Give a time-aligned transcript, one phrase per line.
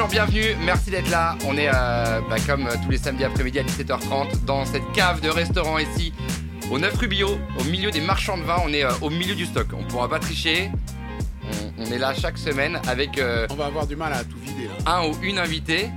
[0.00, 1.36] Bonjour, bienvenue, merci d'être là.
[1.46, 5.20] On est euh, bah, comme euh, tous les samedis après-midi à 17h30 dans cette cave
[5.20, 6.14] de restaurant ici,
[6.70, 8.56] au 9 rue Bio, au milieu des marchands de vin.
[8.64, 9.66] On est euh, au milieu du stock.
[9.78, 10.70] On pourra pas tricher.
[11.78, 14.68] On, on est là chaque semaine avec On va avoir du mal à tout vider
[14.68, 14.90] là.
[14.90, 15.90] un ou une invitée.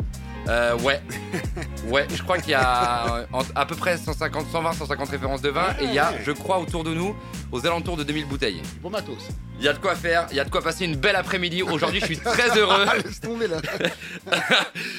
[0.49, 1.01] Euh, ouais,
[1.87, 5.49] ouais, je crois qu'il y a euh, à peu près 150, 120, 150 références de
[5.49, 7.15] vin et il y a, je crois, autour de nous,
[7.53, 8.61] aux alentours de 2000 bouteilles.
[8.81, 9.29] Bon matos.
[9.59, 11.63] Il y a de quoi faire, il y a de quoi passer une belle après-midi.
[11.63, 12.85] Aujourd'hui, je suis très heureux.
[12.87, 13.57] Ah, laisse tomber là.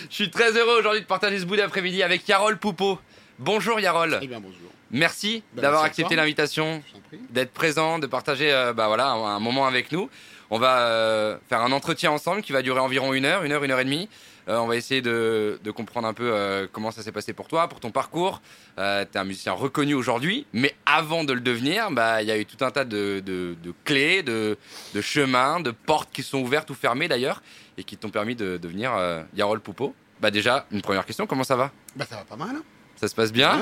[0.09, 2.99] Je suis très heureux aujourd'hui de partager ce bout d'après-midi avec Yarol Poupeau.
[3.39, 4.19] Bonjour Yarol.
[4.23, 4.71] Eh bien bonjour.
[4.93, 6.83] Merci Bah, d'avoir accepté l'invitation,
[7.31, 10.09] d'être présent, de partager euh, bah voilà, un, un moment avec nous.
[10.51, 13.65] On va euh, faire un entretien ensemble qui va durer environ une heure, une heure,
[13.65, 14.09] une heure et demie.
[14.49, 17.49] Euh, on va essayer de, de comprendre un peu euh, comment ça s'est passé pour
[17.49, 18.43] toi, pour ton parcours.
[18.79, 22.31] Euh, tu es un musicien reconnu aujourd'hui, mais avant de le devenir, bah, il y
[22.31, 24.57] a eu tout un tas de, de- de clés, de,
[25.01, 27.43] chemins, de portes qui sont ouvertes ou fermées d'ailleurs,
[27.79, 28.93] et qui t'ont permis de devenir
[29.35, 29.95] Yarol Poupeau.
[30.21, 31.71] Bah déjà, une première question, comment ça va?
[31.97, 32.55] Bah ça va pas mal.
[32.57, 32.63] Hein
[32.97, 33.59] Ça se passe bien?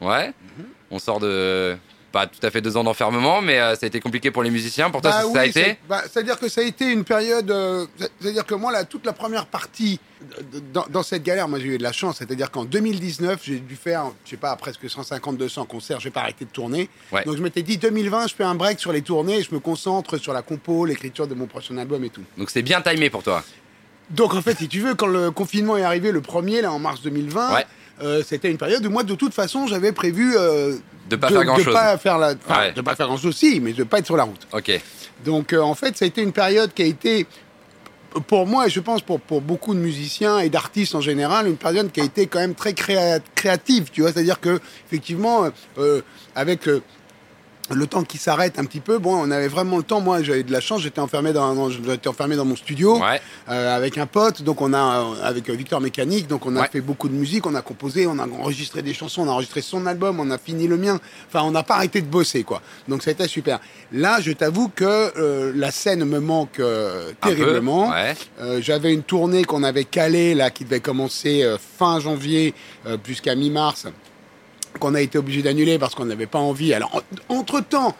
[0.00, 0.06] Ouais.
[0.08, 0.26] Ouais.
[0.28, 0.66] Mhm.
[0.90, 1.76] On sort de
[2.16, 4.50] pas tout à fait deux ans d'enfermement, mais euh, ça a été compliqué pour les
[4.50, 4.88] musiciens.
[4.90, 7.04] Pour toi, Bah ça, oui, ça a été bah, C'est-à-dire que ça a été une
[7.04, 7.50] période.
[7.50, 10.00] euh, c'est- C'est-à-dire que moi, là, toute la première partie
[10.72, 12.16] dans, dans cette galère, moi j'ai eu de la chance.
[12.18, 16.00] C'est-à-dire qu'en 2019, j'ai dû faire, je sais pas, presque 150-200 concerts.
[16.00, 16.88] J'ai pas arrêté de tourner.
[17.12, 17.22] Ouais.
[17.24, 19.60] Donc je m'étais dit 2020, je fais un break sur les tournées et je me
[19.60, 22.22] concentre sur la compo, l'écriture de mon prochain album et tout.
[22.38, 23.44] Donc c'est bien timé pour toi.
[24.10, 26.78] Donc en fait, si tu veux, quand le confinement est arrivé le premier, là en
[26.78, 27.66] mars 2020, Ouais.
[28.02, 30.76] Euh, c'était une période où moi, de toute façon, j'avais prévu euh,
[31.08, 31.72] De pas de, faire grand de chose.
[31.74, 32.72] pas faire la, Ouais.
[32.74, 34.46] de pas faire grand chose aussi, mais de pas être sur la route.
[34.52, 34.80] Ok.
[35.24, 37.26] Donc euh, en fait, ça a été une période qui a été
[38.28, 41.56] pour moi, et je pense pour, pour beaucoup de musiciens et d'artistes en général, une
[41.58, 44.12] période qui a été quand même très créa- créative, tu vois.
[44.12, 46.00] C'est-à-dire que effectivement, euh,
[46.34, 46.66] avec
[47.70, 50.00] le temps qui s'arrête un petit peu, bon, on avait vraiment le temps.
[50.00, 53.20] Moi, j'avais de la chance, j'étais enfermé dans, j'étais enfermé dans mon studio Ouais.
[53.48, 54.42] euh, avec un pote.
[54.42, 56.68] Donc on a, euh, avec euh, Victor Mécanique, donc on a Ouais.
[56.70, 59.62] fait beaucoup de musique, on a composé, on a enregistré des chansons, on a enregistré
[59.62, 61.00] son album, on a fini le mien.
[61.28, 62.62] Enfin, on n'a pas arrêté de bosser, quoi.
[62.88, 63.58] Donc ça a été super.
[63.92, 67.90] Là, je t'avoue que euh, la scène me manque Un terriblement.
[67.90, 68.14] Ouais.
[68.60, 71.44] J'avais une tournée qu'on avait calée là, qui devait commencer
[71.78, 72.54] fin janvier
[73.06, 73.86] jusqu'à mi-mars,
[74.78, 76.72] qu'on a été obligé d'annuler parce qu'on n'avait pas envie.
[76.74, 77.94] Alors, entre temps,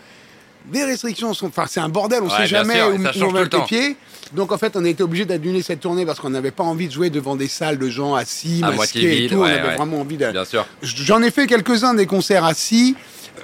[0.67, 1.47] des restrictions sont.
[1.47, 3.97] Enfin, c'est un bordel, on Ouais, sait jamais sûr, où, on va le les pieds.
[4.35, 6.89] Donc, en fait, on a été obligé d'annuler cette tournée parce qu'on n'avait pas envie
[6.89, 9.37] de jouer devant des salles de gens assis, À masqués moitié et vide, tout.
[9.39, 9.77] on avait ouais.
[9.77, 10.31] vraiment envie de.
[10.31, 10.67] Bien sûr.
[10.83, 12.97] J'en ai fait quelques-uns des concerts assis.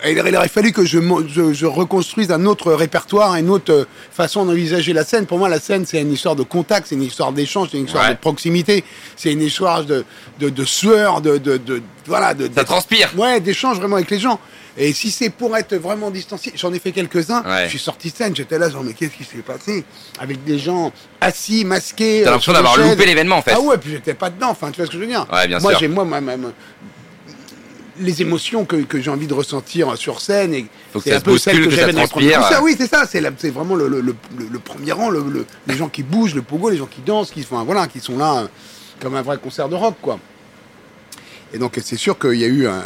[0.05, 3.87] Et il aurait fallu que je, mo- je, je reconstruise un autre répertoire, une autre
[4.11, 5.27] façon d'envisager la scène.
[5.27, 7.85] Pour moi, la scène, c'est une histoire de contact, c'est une histoire d'échange, c'est une
[7.85, 8.15] histoire Ouais.
[8.15, 8.85] de proximité,
[9.17, 10.05] c'est une histoire de,
[10.41, 13.11] de, de sueur, de, de, de- voilà, de, Ça transpire.
[13.19, 14.41] ouais, d'échange vraiment avec les gens.
[14.79, 17.43] Et si c'est pour être vraiment distancié, j'en ai fait quelques-uns.
[17.45, 17.65] Ouais.
[17.65, 19.85] Je suis sorti de scène, j'étais là, genre, mais qu'est-ce qui s'est passé
[20.19, 22.23] Avec des gens assis, masqués.
[22.23, 23.53] T'as euh, l'impression d'avoir loupé l'événement en fait.
[23.55, 25.47] Ah ouais, puis j'étais pas dedans, enfin, tu vois ce que je veux dire Ouais,
[25.47, 26.21] bien Moi, j'ai moi, ma-
[28.01, 30.67] les émotions que, que j'ai envie de ressentir sur scène et
[31.05, 32.63] c'est un peu bouscule, que que ça j'avais dans concerts.
[32.63, 35.77] Oui, c'est ça, c'est vraiment le, le, le, le- le premier rang, le, le- les
[35.77, 38.39] gens qui bougent, le pogo, les gens qui dansent, qui, enfin, voilà, qui sont là
[38.39, 38.47] euh,
[39.01, 40.19] comme un vrai concert de rock, quoi.
[41.53, 42.81] Et donc, c'est sûr qu'il y a eu un, un-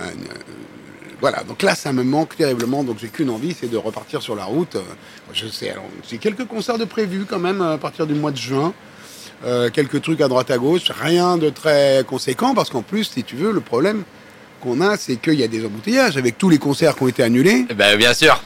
[1.21, 2.85] voilà, donc là, ça me manque terriblement.
[2.85, 4.77] Donc, j'ai qu'une envie, c'est de repartir sur la route.
[4.77, 4.83] Euh,
[5.33, 8.37] Je sais, alors, j'ai quelques concerts de prévus quand même à partir du mois de
[8.37, 8.73] juin.
[9.45, 13.23] Euh, quelques trucs à droite à gauche, rien de très conséquent parce qu'en plus, si
[13.23, 14.03] tu veux, le problème
[14.63, 17.23] qu'on a, c'est qu'il y a des embouteillages avec tous les concerts qui ont été
[17.23, 17.67] annulés.
[17.69, 18.43] Eh Ben, bien sûr.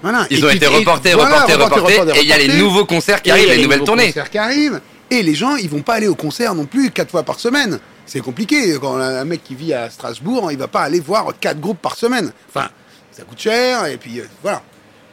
[0.00, 0.26] Voilà.
[0.30, 2.18] Ils Et ont été reportés, voilà, reportés, reportés.
[2.18, 4.06] Et il y a les nouveaux concerts qui arrivent, les nouvelles tournées.
[4.06, 4.80] concerts qui arrivent.
[5.10, 7.78] Et les gens, ils vont pas aller au concert non plus quatre fois par semaine.
[8.12, 8.76] C'est compliqué.
[8.78, 11.96] Quand un mec qui vit à Strasbourg, il va pas aller voir quatre groupes par
[11.96, 12.30] semaine.
[12.54, 12.68] Enfin,
[13.10, 13.86] ça coûte cher.
[13.86, 14.60] Et puis euh, voilà.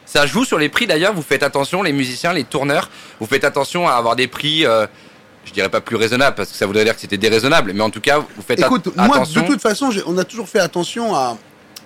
[0.04, 1.14] Ça joue sur les prix d'ailleurs.
[1.14, 2.90] Vous faites attention, les musiciens, les tourneurs.
[3.18, 4.66] Vous faites attention à avoir des prix.
[4.66, 4.86] euh,
[5.46, 7.72] je dirais pas plus raisonnables parce que ça voudrait dire que c'était déraisonnable.
[7.74, 9.40] Mais en tout cas, vous faites at- Écoute, moi, attention.
[9.40, 11.38] de toute façon, on a toujours fait attention à,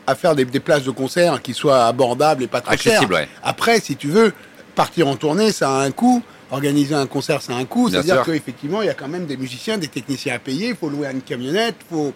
[0.09, 3.09] à faire des, des places de concert qui soient abordables et pas trop chères.
[3.09, 3.29] Ouais.
[3.45, 4.33] Après, si tu veux,
[4.75, 6.25] partir en tournée, ça a un coût.
[6.55, 7.89] Organiser un concert, ça a un coût.
[7.91, 10.69] C'est-à-dire qu'effectivement, il y a quand même des musiciens, des techniciens à payer.
[10.69, 11.77] Il faut louer une camionnette.
[11.91, 12.13] Faut...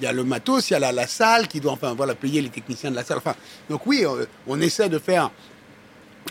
[0.00, 2.14] Il y a le matos, il y a la, la salle qui doit, enfin, voilà,
[2.14, 3.18] payer les techniciens de la salle.
[3.18, 3.34] Enfin,
[3.68, 5.30] donc oui, euh, on essaie de faire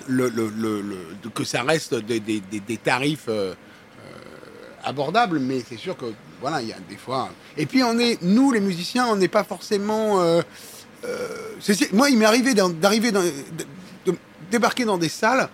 [0.08, 3.54] le, le- le- le- de- que ça reste des, des- des- des tarifs euh, euh,
[4.84, 6.06] abordables, mais c'est sûr que
[6.42, 7.30] voilà, il y a des fois.
[7.56, 10.20] Et puis on est, nous les musiciens, on n'est pas forcément.
[10.22, 10.42] euh,
[11.94, 13.22] moi, il m'est arrivé d'arriver de
[14.50, 15.48] débarquer dans des salles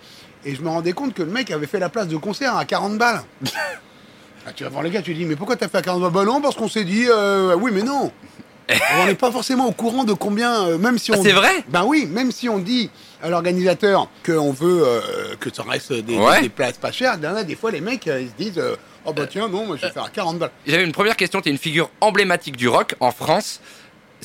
[0.45, 2.65] et je me rendais compte que le mec avait fait la place de concert à
[2.65, 3.21] 40 balles.
[4.49, 6.11] Ah, tu vas voir les gars, tu dis mais pourquoi t'as fait à 40 balles?
[6.13, 8.13] Bah non, parce qu'on s'est dit euh, oui, mais non.
[9.01, 11.23] on n'est pas forcément au courant de combien, euh, même si Ah, on.
[11.23, 11.51] c'est vrai?
[11.67, 12.89] Ben oui, même si on dit
[13.21, 15.01] à l'organisateur qu'on veut euh,
[15.39, 16.35] que ça reste des, Ouais.
[16.37, 18.29] des- des places pas chères, il y en a des fois les mecs euh, ils
[18.29, 20.51] se disent euh, Oh bah tiens, non, moi je vais faire 40 balles.
[20.65, 21.41] J'avais une première question.
[21.41, 23.59] Tu es une figure emblématique du rock en France.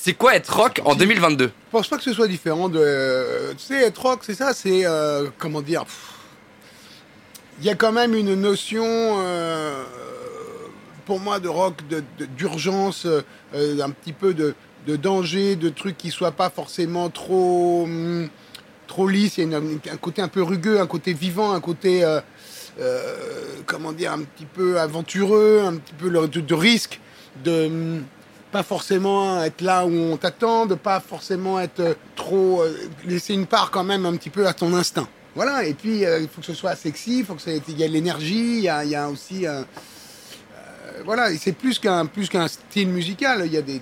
[0.05, 3.53] C'est quoi être rock en 2022 Je pense pas que ce soit différent de.
[3.57, 4.85] Tu sais, être rock, c'est ça, c'est.
[4.85, 5.85] euh, comment dire
[7.61, 9.85] Il y a quand même une notion, euh,
[11.07, 13.23] pour moi, de rock, de- de- d'urgence, euh,
[13.81, 14.57] un petit peu de,
[14.89, 17.85] de danger, de trucs qui soient pas forcément trop.
[17.85, 18.29] hum,
[18.89, 19.39] trop lisses.
[19.39, 22.03] Il y a une- un côté un peu rugueux, un côté vivant, un côté.
[22.03, 22.21] euh,
[22.81, 23.15] euh,
[23.67, 26.99] comment dire, un petit peu aventureux, un petit peu de risque,
[27.45, 28.03] de hum,
[28.53, 33.33] pas forcément être là où on t'attend, de pas forcément être euh, trop euh, laisser
[33.35, 35.09] une part quand même un petit peu à ton instinct.
[35.35, 37.83] Voilà, et puis euh, il faut que ce soit sexy, il faut que il y
[37.83, 39.63] ait l'énergie, il y a, aussi euh,
[41.05, 43.81] voilà, c'est plus qu'un plus qu'un style musical, il y a des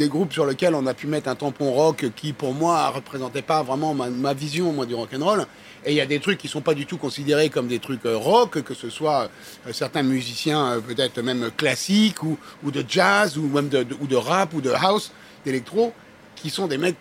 [0.00, 3.42] des groupes sur lesquels on a pu mettre un tampon rock qui pour moi représentait
[3.42, 5.46] pas vraiment ma, ma vision moi du rock and roll
[5.84, 8.06] et il y a des trucs qui sont pas du tout considérés comme des trucs
[8.06, 9.28] euh, rock que ce soit
[9.66, 14.16] euh, certains musiciens euh, peut-être même classiques ou, de jazz ou même de, ou de
[14.16, 15.12] rap ou de house
[15.44, 15.92] d'électro
[16.34, 16.96] qui sont des mecs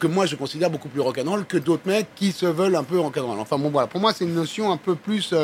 [0.00, 2.74] que moi je considère beaucoup plus rock and roll que d'autres mecs qui se veulent
[2.74, 3.38] un peu rock and roll.
[3.38, 5.34] Enfin bon voilà, pour moi c'est une notion un peu plus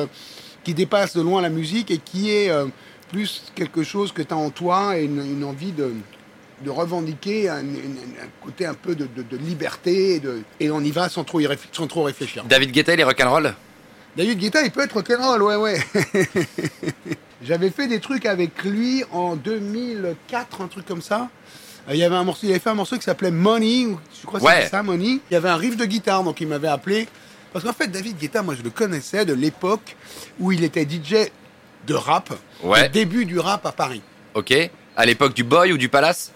[0.64, 2.50] qui dépasse de loin la musique et qui est
[3.12, 5.92] plus quelque chose que tu as en toi et une envie de,
[6.62, 10.80] de revendiquer un, un côté un peu de, de- de liberté et, de- et on
[10.80, 12.44] y va sans trop, y sans trop réfléchir.
[12.44, 13.54] David Guetta, il est rock'n'roll?
[14.16, 15.78] David Guetta, il peut être rock'n'roll, ouais, ouais.
[17.42, 21.28] J'avais fait des trucs avec lui en 2004, un truc comme ça.
[21.90, 23.88] Il y avait un morceau, il avait fait un morceau qui s'appelait Money,
[24.20, 24.54] je crois que Ouais.
[24.56, 25.18] c'était ça, Money.
[25.30, 27.06] Il y avait un riff de guitare, donc il m'avait appelé.
[27.52, 29.94] Parce qu'en fait, David Guetta, moi je le connaissais de l'époque
[30.40, 31.28] où il était DJ
[31.86, 32.86] de rap, Ouais.
[32.86, 34.00] au début du rap à Paris.
[34.32, 34.54] Ok.
[34.96, 36.32] À l'époque du Boy ou du Palace?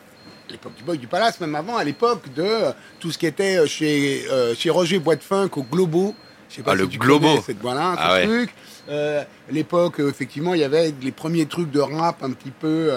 [0.50, 3.56] L'époque du Boy du Palace, même avant, à l'époque de euh, tout ce qui était
[3.58, 6.14] euh, chez, euh, chez Roger Boitefunk au Globo.
[6.50, 7.28] Je sais pas Ah, si le tu Globo.
[7.28, 8.24] connais cette- voilà, Ah ce ouais.
[8.26, 8.54] truc.
[8.88, 12.90] Euh, l'époque, effectivement, il y avait les premiers trucs de rap un petit peu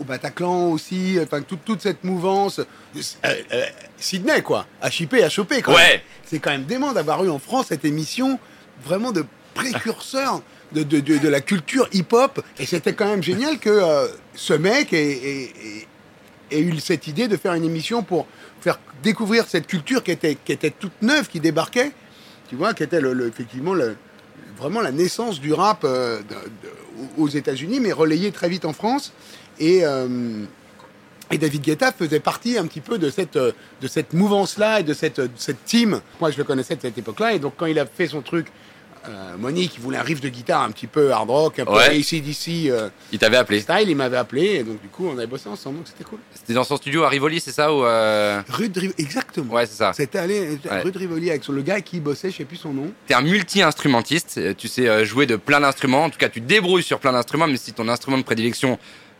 [0.00, 1.18] au Bataclan aussi.
[1.22, 2.58] Enfin, toute, toute cette mouvance.
[2.58, 3.64] Euh, euh,
[3.96, 4.66] Sydney, quoi.
[4.80, 5.74] À chipper, à choper, quoi.
[5.74, 6.02] Ouais.
[6.24, 8.38] C'est quand même dément d'avoir eu en France cette émission
[8.84, 10.42] vraiment de précurseur
[10.72, 12.42] de, de, de, la culture hip-hop.
[12.58, 15.86] Et c'était quand même génial que euh, ce mec ait,
[16.50, 18.26] eu cette idée de faire une émission pour
[18.60, 21.92] faire découvrir cette culture qui était, qui était toute neuve, qui débarquait,
[22.48, 23.74] tu vois, qui était effectivement
[24.58, 26.20] vraiment la naissance du rap euh,
[27.16, 29.12] aux États-Unis, mais relayée très vite en France.
[29.60, 30.44] Et, euh,
[31.30, 34.94] et David Guetta faisait partie un petit peu de cette, de cette mouvance-là et de
[34.94, 36.00] cette, de cette team.
[36.20, 37.34] Moi, je le connaissais de cette époque-là.
[37.34, 38.46] Et donc, quand il a fait son truc,
[39.08, 41.72] euh, Monique, il voulait un riff de guitare un petit peu hard rock, un peu
[41.72, 41.96] Ouais.
[41.98, 43.60] ACDC euh, Il t'avait appelé.
[43.60, 44.42] style, il m'avait appelé.
[44.56, 45.78] Et donc, du coup, on avait bossé ensemble.
[45.78, 46.18] Donc, c'était cool.
[46.34, 49.54] C'était dans son studio à Rivoli, c'est ça ou euh, Rue de Rivoli, exactement.
[49.54, 49.92] Ouais, c'est ça.
[49.92, 50.82] C'était allé Ouais.
[50.82, 52.92] rue de Rivoli avec son- le gars qui bossait, je sais plus son nom.
[53.06, 56.40] T'es un multi-instrumentiste, euh, tu sais euh, jouer de plein d'instruments, en tout cas tu
[56.40, 58.78] débrouilles sur plein d'instruments, mais si ton instrument de prédilection,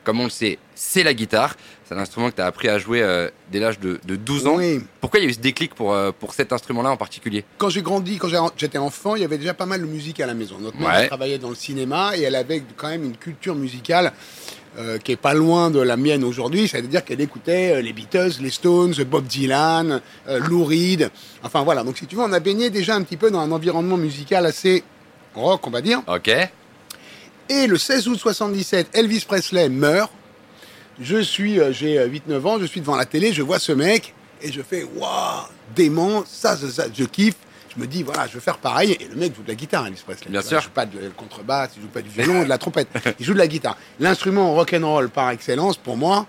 [0.09, 2.79] comme on le sait, c'est la guitare, c'est un instrument que tu as appris à
[2.79, 4.57] jouer euh, dès l'âge de, de 12 ans.
[4.57, 4.81] Oui.
[5.03, 7.45] Pourquoi il y a eu ce déclic pour, euh, pour cet instrument-là en particulier?
[7.59, 10.27] Quand j'ai grandi, quand j'étais enfant, il y avait déjà pas mal de musique à
[10.27, 10.57] la maison.
[10.59, 11.09] Notre mère Ouais.
[11.09, 14.15] travaillait dans le cinéma et elle avait quand même une culture musicale
[14.79, 16.69] euh, qui est pas loin de la mienne aujourd'hui.
[16.69, 21.11] C'est-à-dire qu'elle écoutait euh, les Beatles, les Stones, Bob Dylan, euh, Lou Reed.
[21.43, 21.85] Enfin voilà.
[21.85, 24.47] Donc si tu veux, on a baigné déjà un petit peu dans un environnement musical
[24.47, 24.83] assez
[25.35, 26.01] rock, on va dire.
[26.09, 26.31] Ok.
[27.49, 30.11] Et le 16 août 77, Elvis Presley meurt.
[31.01, 34.15] Je suis, euh, j'ai 8-9 ans, je suis devant la télé, je vois ce mec
[34.43, 37.37] et je fais waouh, dément, ça, ça, ça, je kiffe.
[37.75, 38.97] Je me dis voilà, je veux faire pareil.
[38.99, 40.31] Et le mec joue de la guitare, Elvis Presley.
[40.31, 40.59] Bien sûr.
[40.59, 42.89] Il joue pas de contrebasse, il joue pas du violon, de la trompette.
[43.21, 43.77] Il joue de la guitare.
[44.01, 46.27] L'instrument rock and roll par excellence pour moi,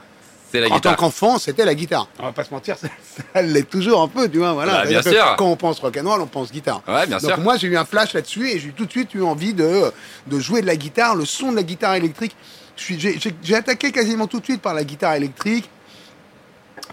[0.51, 2.07] C'est la en tant qu'enfant, c'était la guitare.
[2.19, 2.87] On va pas se mentir, ça,
[3.33, 4.53] ça l'est toujours un peu, tu vois.
[4.53, 4.83] Voilà.
[4.83, 5.35] Bah, bien sûr.
[5.37, 6.81] Quand on pense rock and roll, on pense guitare.
[6.87, 7.39] Ouais, bien Donc sûr.
[7.39, 9.91] moi j'ai eu un flash là-dessus et j'ai tout de suite eu envie de,
[10.27, 12.35] de jouer de la guitare, le son de la guitare électrique.
[12.77, 15.69] Je suis- J'ai attaqué quasiment tout de suite par la guitare électrique,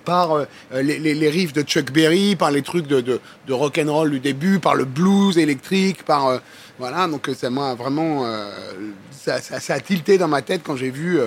[0.04, 0.44] par euh,
[0.74, 3.92] les, les- les riffs de Chuck Berry, par les trucs de, de, de rock and
[3.92, 6.38] roll du début, par le blues électrique, par euh,
[6.78, 7.06] voilà.
[7.08, 8.50] Donc euh, ça m'a vraiment euh,
[9.10, 11.18] ça, ça- ça a tilté dans ma tête quand j'ai vu.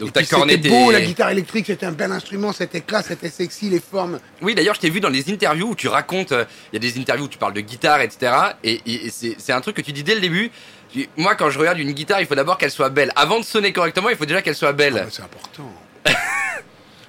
[0.00, 3.06] Euh, Donc corné C'était tes- beau, la guitare électrique, c'était un bel instrument, c'était classe,
[3.08, 4.18] c'était sexy, les formes.
[4.42, 6.92] Oui, d'ailleurs, je t'ai vu dans les interviews où tu racontes, euh, il y a
[6.92, 8.32] des interviews où tu parles de guitare, etc.
[8.64, 10.50] Et, et- et c'est un truc que tu dis dès le début.
[10.92, 13.12] Tu Moi, quand je regarde une guitare, il faut d'abord qu'elle soit belle.
[13.16, 14.94] Avant de sonner correctement, il faut déjà qu'elle soit Ah belle.
[14.94, 15.72] bah, c'est important.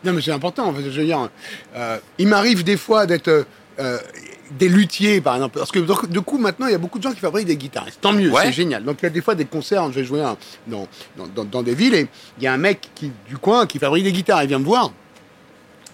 [0.04, 0.68] non, mais c'est important.
[0.68, 1.30] en fait, Je veux dire,
[1.76, 3.46] euh, il m'arrive des fois d'être
[3.80, 4.00] euh,
[4.52, 5.58] des luthiers, par exemple.
[5.60, 7.58] Parce que donc, du coup, maintenant, il y a beaucoup de gens qui fabriquent des
[7.58, 7.88] guitares.
[8.02, 8.44] Tant mieux, Ouais.
[8.46, 8.84] c'est génial.
[8.84, 11.46] Donc, il y a des fois des concerts, je vais jouer un- dans, dans, dans-
[11.46, 14.12] dans des villes, et il y a un mec qui, du coin qui fabrique des
[14.14, 14.44] guitares.
[14.44, 14.92] Il vient me voir,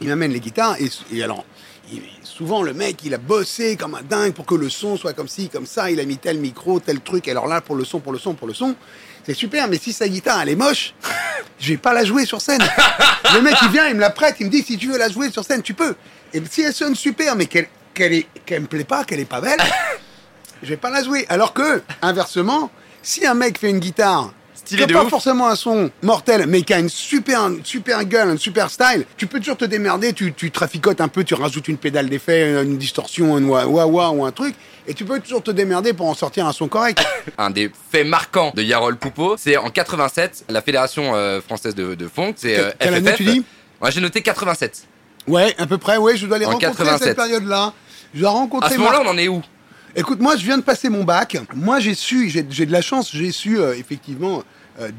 [0.01, 1.45] il m'amène les guitares, et, et alors,
[1.91, 5.13] il- souvent le mec, il a bossé comme un dingue pour que le son soit
[5.13, 5.91] comme ci, comme ça.
[5.91, 7.27] Il a mis tel micro, tel truc.
[7.27, 8.75] Alors là, pour le son, pour le son, pour le son,
[9.25, 9.67] c'est super.
[9.67, 10.93] Mais si sa guitare, elle est moche,
[11.59, 12.61] je vais pas la jouer sur scène.
[13.33, 15.09] le mec, il vient, il me la prête, il me dit si tu veux la
[15.09, 15.95] jouer sur scène, tu peux.
[16.33, 19.59] Et si elle sonne super, mais qu'elle qu'elle me plaît pas, qu'elle est pas belle,
[20.63, 21.25] je vais pas la jouer.
[21.29, 24.33] Alors que, inversement, si un mec fait une guitare
[24.71, 25.09] Stylé de a pas ouf.
[25.09, 29.05] forcément un son mortel, mais qui a une super, une super gueule, un super style,
[29.17, 32.63] tu peux toujours te démerder, tu, tu traficotes un peu, tu rajoutes une pédale d'effet,
[32.63, 34.55] une distorsion, un wah wah wah ou un truc,
[34.87, 37.03] et tu peux toujours te démerder pour en sortir un son correct.
[37.37, 41.95] Un des faits marquants de Yarol Poupeau, c'est en 87, la Fédération euh, française de,
[41.95, 43.43] de funk, c'est euh, Quelle année tu dis
[43.79, 44.87] Moi j'ai noté 87.
[45.27, 47.07] Ouais, à peu près, ouais, je dois les En rencontrer à 87.
[47.09, 47.73] cette période-là.
[48.13, 49.41] Je dois À rencontrer ce moment-là, on en est où?
[49.95, 51.37] Écoute, moi, je viens de passer mon bac.
[51.53, 54.43] Moi, j'ai su, j'ai de la chance, j'ai su, euh, effectivement,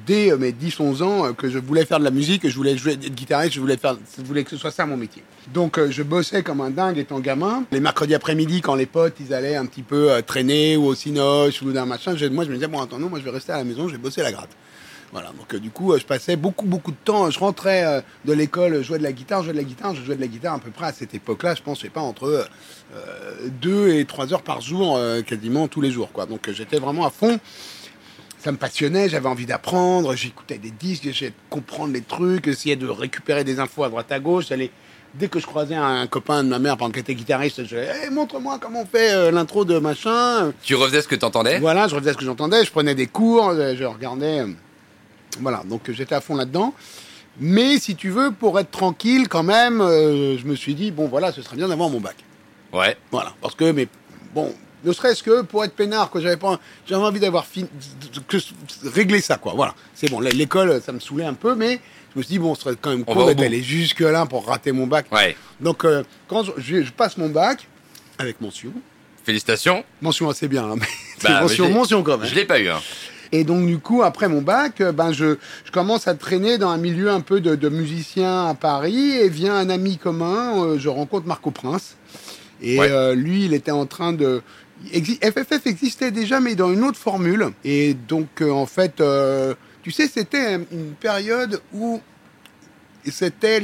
[0.06, 2.56] dès euh, mes 10-11 ans, euh, que je voulais faire de la musique, que je
[2.56, 5.22] voulais jouer, être guitariste, je voulais, faire, je voulais que ce soit ça mon métier.
[5.52, 7.64] Donc, euh, je bossais comme un dingue étant gamin.
[7.72, 10.94] Les mercredis après-midi, quand les potes, ils allaient un petit peu euh, traîner ou au
[10.94, 13.30] cinoche ou d'un machin, je- moi, je me disais, bon, attends, non, moi, je vais
[13.30, 14.50] rester à la maison, je vais bosser la gratte.
[15.10, 17.30] Voilà, donc euh, du coup, euh, je passais beaucoup, beaucoup de temps.
[17.30, 19.94] Je rentrais euh, de l'école, je jouais de la guitare, je jouais de la guitare,
[19.94, 21.90] je jouais de la guitare à peu près à cette époque-là, je pense, je sais
[21.90, 22.44] pas, entre euh,
[22.94, 26.08] euh, deux et trois heures par jour, euh, quasiment tous les jours.
[26.30, 27.38] Donc euh, j'étais vraiment à fond.
[28.42, 32.74] Ça me passionnait, j'avais envie d'apprendre, j'écoutais des disques, j'essayais de comprendre les trucs, essayais
[32.74, 34.46] de récupérer des infos à droite à gauche.
[34.48, 34.72] J'allais,
[35.14, 37.86] dès que je croisais un copain de ma mère, exemple, qui était guitariste, je disais,
[38.02, 40.52] hey, montre-moi comment on fait euh, l'intro de machin.
[40.64, 41.60] Tu refaisais ce que t'entendais?
[41.60, 44.40] Voilà, je refaisais ce que j'entendais, je prenais des cours, je regardais.
[44.40, 44.48] euh,
[45.38, 46.74] Voilà, donc euh, j'étais à fond là-dedans.
[47.38, 51.06] Mais si tu veux, pour être tranquille quand même, euh, je me suis dit, bon
[51.06, 52.16] voilà, ce serait bien d'avoir mon bac.
[52.72, 52.96] Ouais.
[53.12, 53.86] Voilà, parce que, mais
[54.34, 54.52] bon,
[54.84, 57.68] ne serait-ce que pour être peinard, que j'avais pas, j'avais envie d'avoir fini,
[58.28, 58.36] que
[58.84, 59.52] régler ça, quoi.
[59.54, 60.20] Voilà, c'est bon.
[60.20, 61.80] L'école, ça me saoulait un peu, mais
[62.14, 63.42] je me suis dit, bon, ce serait quand même cool bout.
[63.42, 65.06] allé jusque-là pour rater mon bac.
[65.12, 65.36] Ouais.
[65.60, 67.66] Donc, euh, quand je, passe mon bac,
[68.18, 68.72] avec mention,
[69.24, 69.84] Félicitations.
[70.00, 70.86] mention assez bien, hein, mais
[71.22, 72.28] Bah, mais mention, l'ai- mention quand même.
[72.28, 72.68] Je l'ai pas eu.
[72.68, 72.80] Hein.
[73.34, 76.68] Et donc, du coup, après mon bac, euh, ben, je, je commence à traîner dans
[76.68, 80.78] un milieu un peu de, de musiciens à Paris et vient un ami commun, euh,
[80.78, 81.96] je rencontre Marco Prince.
[82.60, 82.90] Et Ouais.
[82.90, 84.42] euh, lui, il était en train de...
[84.90, 87.50] FFF existait déjà, mais dans une autre formule.
[87.64, 92.00] Et donc, euh, en fait, euh, tu sais, c'était une période où
[93.10, 93.60] c'était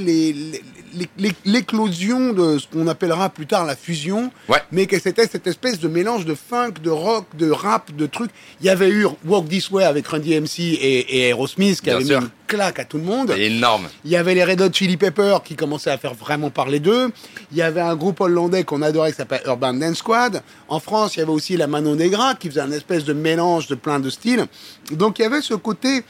[1.44, 4.58] l'éclosion de ce qu'on appellera plus tard la fusion, Ouais.
[4.72, 8.30] mais que c'était cette espèce de mélange de funk, de rock, de rap, de trucs.
[8.60, 11.96] Il y avait eu Walk This Way avec Randy MC et, et Aerosmith qui Bien
[11.96, 12.20] avait sûr.
[12.20, 13.30] mis une claque à tout le monde.
[13.36, 13.88] Énorme.
[14.04, 17.10] Il y avait les Red Hot Chili Peppers qui commençaient à faire vraiment parler d'eux.
[17.52, 20.42] Il y avait un groupe hollandais qu'on adorait qui s'appelle Urban Dance Squad.
[20.68, 23.66] En France, il y avait aussi la Manon Negra qui faisait un espèce de mélange
[23.68, 24.46] de plein de styles.
[24.92, 26.02] Donc il y avait ce côté,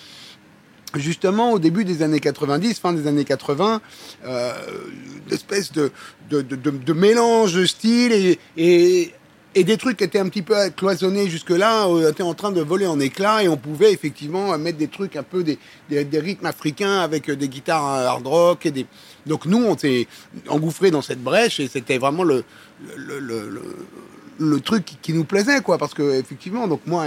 [0.97, 3.80] justement, au début des années 90, fin des années 80,
[4.25, 4.52] euh,
[5.26, 5.92] une espèce de,
[6.30, 9.12] de, de, mélange de styles et,
[9.54, 12.61] et, des trucs qui étaient un petit peu cloisonnés jusque-là euh, étaient en train de
[12.61, 16.47] voler en éclats et on pouvait effectivement mettre des trucs un peu des, des, rythmes
[16.47, 18.87] africains avec euh, des guitares hard rock et des
[19.26, 20.07] donc nous on s'est
[20.49, 22.45] engouffré dans cette brèche et c'était vraiment le
[22.97, 23.50] le, le,
[24.38, 27.07] le, truc qui, nous plaisait quoi parce que effectivement donc moi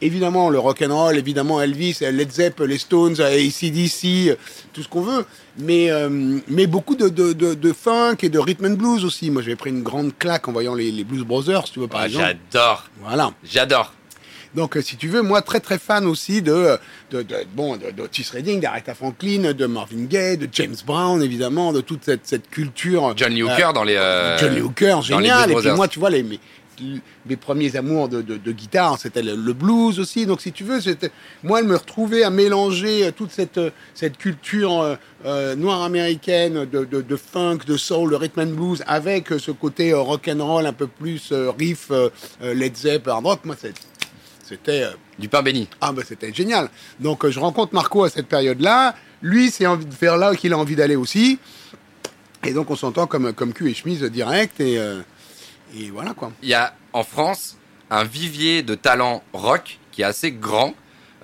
[0.00, 4.36] évidemment le rock and roll, évidemment Elvis, Led Zepp, les Stones, ACDC,
[4.72, 5.24] tout ce qu'on veut,
[5.58, 9.30] mais euh, mais beaucoup de, de, de, de funk et de rhythm and blues aussi.
[9.30, 12.00] Moi, j'avais pris une grande claque en voyant les, les Blues Brothers, tu vois par
[12.02, 12.36] Ah, exemple.
[12.52, 12.84] J'adore.
[13.02, 13.32] Voilà.
[13.44, 13.92] J'adore.
[14.54, 16.78] Donc, euh, si tu veux, moi, très très fan aussi de,
[17.10, 21.72] de, de bon, de, d'Otis Redding, d'Aretha Franklin, de Marvin Gaye, de James Brown, évidemment,
[21.72, 23.14] de toute cette, cette culture.
[23.16, 23.96] John Lee euh, Hooker dans les.
[23.96, 25.50] euh, Johnny Hooker, les génial.
[25.50, 26.38] Et puis moi, tu vois, les, mes,
[27.26, 30.26] mes premiers amours de, de, de guitare, c'était le, le blues aussi.
[30.26, 30.78] Donc, si tu veux,
[31.42, 35.82] moi, elle me retrouvait à mélanger euh, toute cette, euh, cette culture euh, euh, noire
[35.82, 40.00] américaine de, de, de funk, de soul, de rhythm and blues, avec ce côté euh,
[40.00, 41.90] rock and roll un peu plus riff,
[42.40, 43.40] Led Zepp, hard rock.
[43.44, 43.56] Moi,
[44.42, 44.84] c'était
[45.18, 45.68] Du pain béni.
[45.80, 46.68] ah bah c'était génial.
[47.00, 48.94] Donc je rencontre Marco à cette période-là.
[49.22, 51.38] Lui, c'est envie de faire là qu'il a envie d'aller aussi.
[52.44, 54.60] Et donc on s'entend comme, comme cul et chemise direct.
[54.60, 54.78] Et,
[55.76, 56.32] et voilà quoi.
[56.42, 57.56] Il y a en France
[57.90, 60.74] un vivier de talent rock qui est assez grand.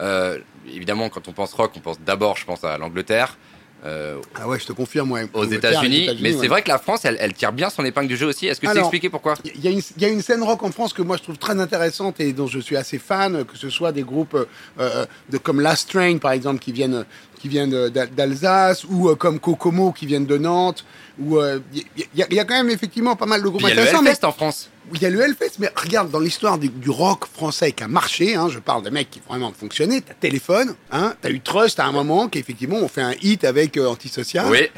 [0.00, 3.36] Euh, évidemment, quand on pense rock, on pense d'abord, je pense, à l'Angleterre,
[3.84, 5.10] euh, Ah ouais, je te confirme.
[5.12, 5.26] Ouais.
[5.32, 6.10] aux États-Unis.
[6.20, 6.38] mais ouais.
[6.40, 8.46] c'est vrai que la France, elle, elle tire bien son épingle du jeu aussi.
[8.46, 9.34] Est-ce que tu expliquer pourquoi?
[9.44, 11.22] Il y, a une, il y a une scène rock en France que moi je
[11.22, 14.36] trouve très intéressante et dont je suis assez fan, que ce soit des groupes
[14.78, 17.04] euh, de, comme Last Train par exemple qui viennent,
[17.40, 20.84] qui viennent d'Al- d'Alsace ou euh, comme Kokomo qui viennent de Nantes.
[21.32, 23.48] Euh, il y, il y a- il y a quand même effectivement pas mal de
[23.48, 24.04] groupes Puis Il y a le intéressants.
[24.06, 24.70] Hellfest en France.
[24.94, 27.88] Il y a le Hellfest, mais regarde, dans l'histoire du, du rock français qui a
[27.88, 31.78] marché, hein, je parle de mecs qui vraiment fonctionné, t'as Téléphone, hein, t'as eu Trust
[31.78, 34.46] à un moment, qui effectivement ont fait un hit avec euh, Antisocial.
[34.50, 34.68] Oui.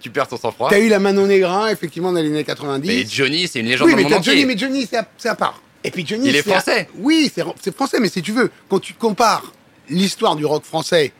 [0.00, 0.68] Tu perds ton sang-froid.
[0.70, 2.86] T'as eu la Manon Negra, effectivement, dans les années 90.
[2.88, 5.28] Mais Johnny, c'est une légende oui, dans mais le monde t'as Johnny, mais Johnny, c'est
[5.28, 5.60] à, part.
[5.84, 6.88] Et puis Johnny, Il est à- français.
[6.98, 9.52] Oui, c'est c'est français, mais si tu veux, quand tu compares
[9.88, 11.12] l'histoire du rock français,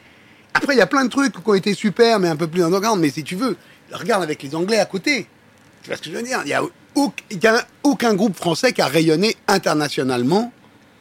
[0.54, 2.62] après, il y a plein de trucs qui ont été super, mais un peu plus
[2.64, 3.56] underground, mais si tu veux,
[3.92, 5.26] regarde avec les Anglais à côté.
[5.82, 6.40] Tu vois ce que je veux dire?
[6.44, 6.62] Il n'y a,
[6.96, 10.52] auc- il y a aucun groupe français qui a rayonné internationalement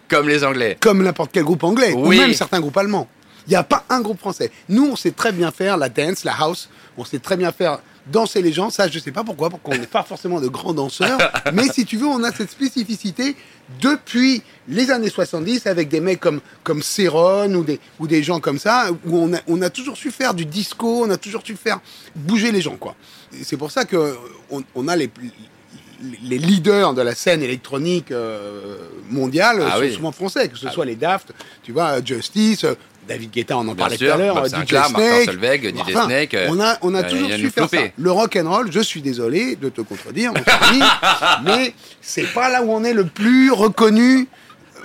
[0.08, 0.78] Comme les Anglais.
[0.80, 2.18] comme n'importe quel groupe anglais, Oui.
[2.18, 3.08] ou même certains groupes allemands.
[3.48, 4.52] Il n'y a pas un groupe français.
[4.70, 7.80] Nous, on sait très bien faire la dance, la house, on sait très bien faire
[8.08, 8.70] danser les gens.
[8.70, 11.18] Ça, je ne sais pas pourquoi, pourquoi on n'est pas forcément de grands danseurs.
[11.54, 13.36] mais si tu veux, on a cette spécificité
[13.82, 18.40] depuis les années 70 avec des mecs comme, comme Céron ou des, ou des gens
[18.40, 21.42] comme ça, où on a, on a toujours su faire du disco, on a toujours
[21.46, 21.80] su faire
[22.16, 22.96] bouger les gens, quoi.
[23.44, 24.16] C'est pour ça que
[24.50, 25.10] on, on a les,
[26.24, 28.78] les leaders de la scène électronique euh,
[29.10, 29.94] mondiale Ah sont oui.
[29.94, 32.66] souvent français, que ce Ah soit les Daft, tu vois, Justice,
[33.10, 35.64] David Guetta, on en parlait tout à l'heure, Bob euh, DJ Snake.
[35.76, 37.78] DJ Snake, euh, on a, on a euh, toujours su faire ça.
[37.98, 40.32] Le rock and roll, je suis désolé de te contredire,
[41.44, 44.28] mais c'est pas là où on est le plus reconnu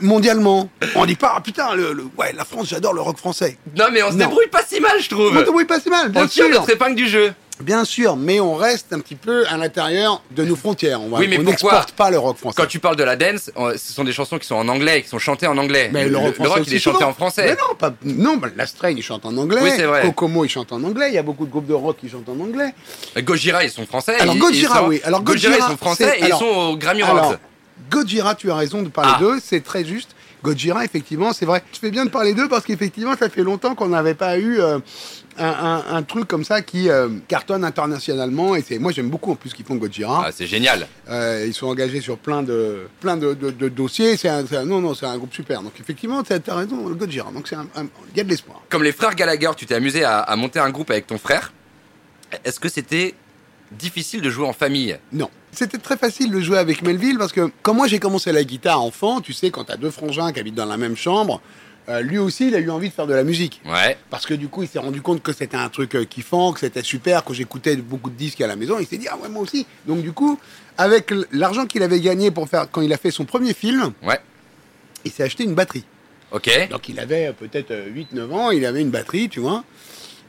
[0.00, 0.70] mondialement.
[0.94, 3.58] On dit pas, ah, putain, le, le- ouais, la France, j'adore le rock français.
[3.76, 4.20] Non, mais on se Non.
[4.26, 5.36] débrouille pas si mal, je trouve.
[5.36, 6.54] On te oui, pas si mal, bien On tire sûr.
[6.54, 7.32] notre épingle du jeu.
[7.60, 11.00] Bien sûr, mais on reste un petit peu à l'intérieur de nos frontières.
[11.00, 12.56] On Oui, mais on pourquoi n'exporte pas le rock français.
[12.60, 15.08] Quand tu parles de la dance, ce sont des chansons qui sont en anglais, qui
[15.08, 15.88] sont chantées en anglais.
[15.92, 17.10] Mais le, rock, français il est chanté souvent.
[17.10, 17.44] en français.
[17.46, 19.60] Mais non, pas, non bah, La Strain, il chante en anglais.
[19.62, 20.02] Oui, c'est vrai.
[20.02, 21.06] Kokomo, il chante en anglais.
[21.10, 22.74] Il y a beaucoup de groupes de rock qui chantent en anglais.
[23.18, 24.16] Gojira, ils sont français.
[24.18, 25.00] Alors, Gojira, sont- oui.
[25.04, 27.36] Alors, Gojira, Gojira, ils sont français et alors- ils sont au Grammy Alors, Awards.
[27.88, 29.20] Gojira, tu as raison de parler Ah.
[29.20, 30.10] d'eux, c'est très juste.
[30.42, 31.62] Gojira, effectivement, c'est vrai.
[31.72, 34.60] Je fais bien de parler d'eux parce qu'effectivement, ça fait longtemps qu'on n'avait pas eu
[34.60, 34.78] euh,
[35.38, 38.54] un, un- un truc comme ça qui euh, cartonne internationalement.
[38.56, 40.24] Et c'est moi, j'aime beaucoup en plus ce qu'ils font Gojira.
[40.26, 40.86] Ah, c'est génial.
[41.08, 44.16] Euh, ils sont engagés sur plein de, plein de, de- de dossiers.
[44.16, 45.62] C'est un, non, non, c'est un groupe super.
[45.62, 47.30] Donc effectivement, tu as raison, le Gojira.
[47.32, 48.60] Donc c'est il y a de l'espoir.
[48.68, 51.52] Comme les frères Gallagher, tu t'es amusé à, à monter un groupe avec ton frère.
[52.44, 53.14] Est-ce que c'était
[53.72, 54.96] difficile de jouer en famille?
[55.12, 55.30] Non.
[55.52, 58.82] C'était très facile de jouer avec Melville parce que quand moi j'ai commencé la guitare
[58.82, 61.40] enfant, tu sais, quand tu as deux frangins qui habitent dans la même chambre,
[61.88, 63.60] euh, lui aussi il a eu envie de faire de la musique.
[63.66, 63.96] Ouais.
[64.10, 66.60] Parce que du coup il s'est rendu compte que c'était un truc euh, kiffant, que
[66.60, 69.28] c'était super, que j'écoutais beaucoup de disques à la maison, il s'est dit ah ouais
[69.28, 69.66] moi aussi.
[69.86, 70.38] Donc du coup,
[70.78, 74.18] avec l'argent qu'il avait gagné pour faire quand il a fait son premier film, Ouais.
[75.04, 75.84] il s'est acheté une batterie.
[76.32, 76.50] Ok.
[76.70, 79.62] Donc il avait euh, peut-être euh, 8-9 ans, il avait une batterie, tu vois.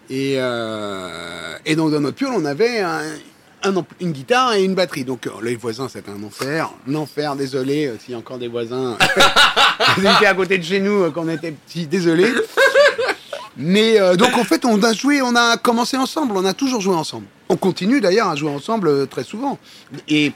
[0.10, 3.02] Et, euh, et donc dans notre piole, on avait un,
[3.66, 5.04] un une guitare et une batterie.
[5.04, 6.72] Donc euh, les voisins, c'était un enfer.
[6.88, 8.98] Un enfer, désolé euh, s'il y a encore des voisins
[9.96, 12.28] qui étaient à côté de chez nous euh, quand on était petits, désolé.
[13.58, 16.82] Mais euh, donc en fait, on a joué, on a commencé ensemble, on a toujours
[16.82, 17.26] joué ensemble.
[17.48, 19.58] On continue d'ailleurs à jouer ensemble euh, très souvent.
[20.10, 20.34] Et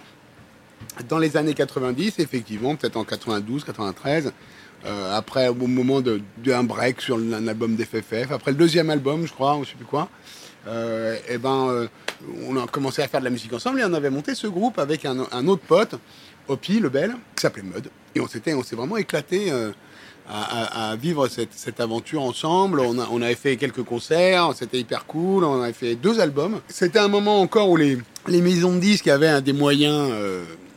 [1.09, 4.31] dans les années 90, effectivement, peut-être en 92, 93,
[4.85, 9.33] euh, après au moment d'un break sur un album d'FFF, après le deuxième album, je
[9.33, 10.07] crois, ou je sais plus quoi,
[10.67, 11.87] euh, et ben, euh,
[12.47, 14.77] on a commencé à faire de la musique ensemble et on avait monté ce groupe
[14.79, 15.95] avec un, un autre pote,
[16.47, 17.89] Hopi, le bel, qui s'appelait Mud.
[18.15, 19.51] Et on s'était, on s'est vraiment éclaté.
[19.51, 19.71] euh,
[20.31, 22.81] à, à- à vivre cette, cette aventure ensemble.
[22.81, 25.43] On, a- on avait fait quelques concerts, c'était hyper cool.
[25.43, 26.61] On avait fait deux albums.
[26.67, 30.11] C'était un moment encore où les, les maisons de disques avaient un des moyens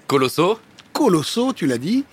[0.06, 0.58] Colosso.
[0.94, 2.04] colossaux, tu l'as dit.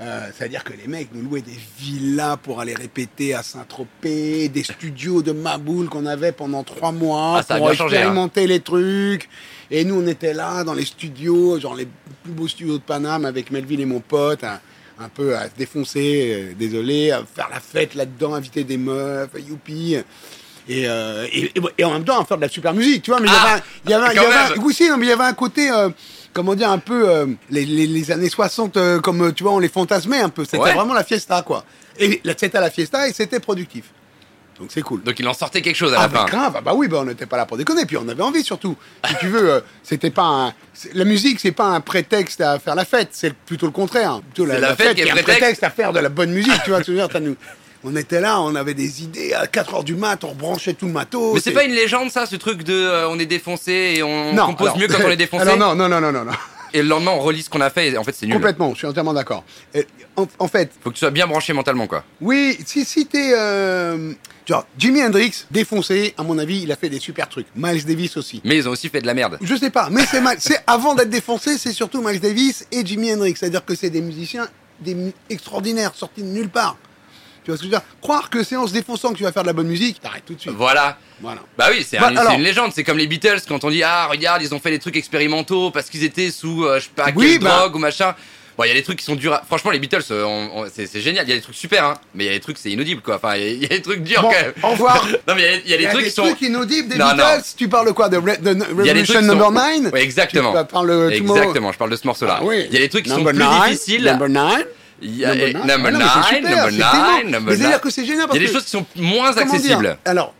[0.00, 4.64] Euh, C'est-à-dire que les mecs nous louaient des villas pour aller répéter à Saint-Tropez, des
[4.64, 8.00] studios de Maboule qu'on avait pendant trois mois Ah, ça pour changé, hein.
[8.00, 9.28] expérimenter les trucs.
[9.70, 11.86] Et nous, on était là dans les studios, genre les
[12.24, 14.58] plus beaux studios de Paname avec Melville et mon pote, un,
[14.98, 19.30] un peu à se défoncer, euh, désolé, à faire la fête là-dedans, inviter des meufs,
[19.48, 19.96] youpi.
[20.66, 23.10] Et, euh, et, et- et en même temps, à faire de la super musique, tu
[23.12, 23.20] vois.
[23.20, 24.48] Mais il y Ah, avait un- il y avait, un- il y quand avait un-
[24.56, 24.64] même.
[24.64, 25.90] oui, si, non, mais il y avait un côté, euh,
[26.34, 29.52] comment dire, un peu euh, les, les- les années 60, euh, comme euh, tu vois,
[29.52, 30.44] on les fantasmait un peu.
[30.44, 30.74] C'était Ouais.
[30.74, 31.64] vraiment la fiesta, quoi.
[31.98, 33.84] Et c'était la fiesta et c'était productif.
[34.58, 35.02] Donc c'est cool.
[35.02, 36.24] Donc il en sortait quelque chose à Ah, la mais fin.
[36.26, 38.44] grave, ah bah oui, bah on n'était pas là pour déconner, puis on avait envie
[38.44, 38.76] surtout.
[39.08, 40.54] Si tu veux, euh, c'était pas un...
[40.92, 44.20] La musique, c'est pas un prétexte à faire la fête, c'est plutôt le contraire.
[44.32, 45.38] Plutôt C'est la fête qui est un prétexte.
[45.38, 47.34] prétexte à faire de la bonne musique, tu vois je veux dire, nous-
[47.84, 50.92] On était là, on avait des idées, à 4h du mat, on rebranchait tout le
[50.92, 51.34] matos.
[51.34, 54.32] Mais c'est pas une légende ça, ce truc de euh, on est défoncé et on
[54.32, 56.32] Non, compose alors- mieux quand on est défoncé Alors non, non, non, non, non, non.
[56.72, 58.34] Et le lendemain on relit ce qu'on a fait et en fait c'est nul.
[58.34, 59.44] Complètement, je suis entièrement d'accord.
[60.16, 62.04] En, en fait, Faut que tu sois bien branché mentalement quoi.
[62.20, 63.32] oui, si, si t'es...
[63.36, 64.12] euh,
[64.48, 67.46] genre, Jimi Hendrix, défoncé, à mon avis, il a fait des super trucs.
[67.54, 68.40] Miles Davis aussi.
[68.44, 69.38] Mais ils ont aussi fait de la merde.
[69.42, 70.36] Je sais pas, mais c'est mal.
[70.40, 73.34] C'est avant d'être défoncé, c'est surtout Miles Davis et Jimi Hendrix.
[73.38, 74.48] C'est-à-dire que c'est des musiciens
[74.80, 74.96] des
[75.30, 76.76] extraordinaires, sortis de nulle part.
[77.44, 77.86] Tu vois ce que je veux dire?
[78.00, 80.24] Croire que c'est en se défonçant que tu vas faire de la bonne musique, t'arrêtes
[80.26, 80.54] tout de suite.
[80.56, 80.96] Voilà.
[81.20, 81.40] Voilà.
[81.58, 82.72] Bah oui, c'est Bah, un- alors- c'est une légende.
[82.74, 85.70] C'est comme les Beatles quand on dit ah regarde ils ont fait des trucs expérimentaux
[85.70, 88.14] parce qu'ils étaient sous euh, je sais pas Oui, quelle bah- drogue ou machin.
[88.56, 89.34] Bon, il y a des trucs qui sont durs.
[89.34, 91.26] à- Franchement, les Beatles, euh, c'est génial.
[91.26, 91.94] Il y a des trucs super, hein.
[92.14, 93.16] Mais il y a des trucs, c'est inaudible, quoi.
[93.16, 94.52] Enfin, il y a- des trucs durs Bon, quand même.
[94.62, 95.04] au revoir.
[95.26, 96.14] non, mais il y a- il y, a Il des y a trucs des qui
[96.14, 96.22] sont.
[96.22, 97.14] trucs inaudibles des Non, non.
[97.16, 97.42] Beatles.
[97.56, 98.08] Tu parles quoi?
[98.08, 99.52] De, Re- de Il y a des Revolution Number sont-
[99.82, 100.52] 9 Ouais, exactement.
[100.52, 102.38] Tu parles Exactement, je parle de ce morceau-là.
[102.42, 102.64] Ah oui.
[102.68, 104.04] Il y a des trucs qui Number sont plus nine, difficiles.
[104.04, 104.66] Number 9.
[105.02, 105.66] Il y a Number eh, nine.
[105.66, 108.36] number Ah non, mais c'est nine, super, number c'est-à-dire que c'est génial Il y parce
[108.36, 109.98] a des choses qui sont moins accessibles.
[110.04, 110.34] Alors,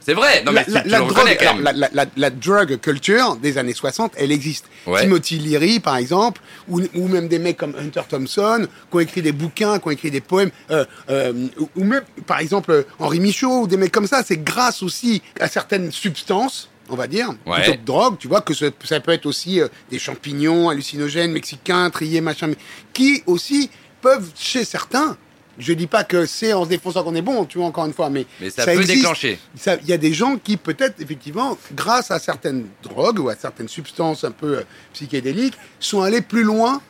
[0.00, 0.42] C'est vrai.
[0.44, 4.66] Non, mais la, la drogue, la, drug culture des années 60, elle existe.
[4.98, 9.32] Timothy Leary, par exemple, ou, même des mecs comme Hunter Thompson, qui ont écrit des
[9.32, 11.32] bouquins, qui ont écrit des poèmes, euh, euh,
[11.76, 14.22] ou même, par exemple, Henri Michaud, ou des mecs comme ça.
[14.24, 17.62] C'est grâce aussi à certaines substances, on va dire, Ouais.
[17.62, 21.32] plutôt que drogue, tu vois, que ce- ça peut être aussi euh, des champignons hallucinogènes,
[21.32, 22.56] mexicains, triés, machin, mais
[22.92, 25.16] qui aussi peuvent, chez certains,
[25.58, 27.92] je dis pas que c'est en se défonçant qu'on est bon, tu vois, encore une
[27.92, 28.94] fois, mais, Mais ça, peut existe.
[28.96, 29.38] déclencher.
[29.82, 33.68] Il y a des gens qui, peut-être, effectivement, grâce à certaines drogues ou à certaines
[33.68, 34.62] substances un peu euh,
[34.94, 36.80] psychédéliques, sont allés plus loin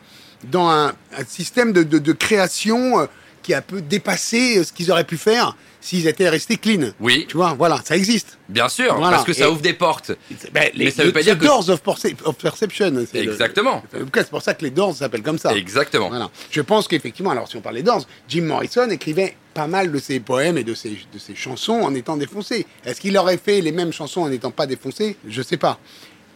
[0.51, 3.07] dans un, un système de, de- de création euh,
[3.43, 6.91] qui a un peu dépassé ce qu'ils auraient pu faire s'ils étaient restés clean.
[7.01, 8.39] Oui, Tu vois, voilà, ça existe.
[8.49, 9.17] bien sûr, Voilà.
[9.17, 10.13] parce que ça Et- ouvre des portes.
[10.53, 11.81] Ben, Mais ça veut pas the dire que- Doors of,
[12.25, 13.05] of Perception.
[13.15, 13.83] Exactement.
[13.95, 15.55] en tout cas, c'est pour ça que les Doors s'appellent comme ça.
[15.55, 16.09] Exactement.
[16.09, 16.31] Voilà.
[16.51, 19.99] Je pense qu'effectivement, alors si on parle des Doors, Jim Morrison écrivait pas mal de
[19.99, 22.67] ses poèmes et de ses, de ses chansons en étant défoncé.
[22.85, 25.17] Est-ce qu'il aurait fait les mêmes chansons en n'étant pas défoncé?
[25.27, 25.79] Je sais pas.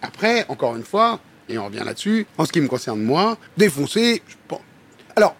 [0.02, 4.22] Après, encore une fois, et on revient là-dessus, en ce qui me concerne moi, défoncé,
[4.26, 4.60] je pense...
[5.14, 5.36] Alors,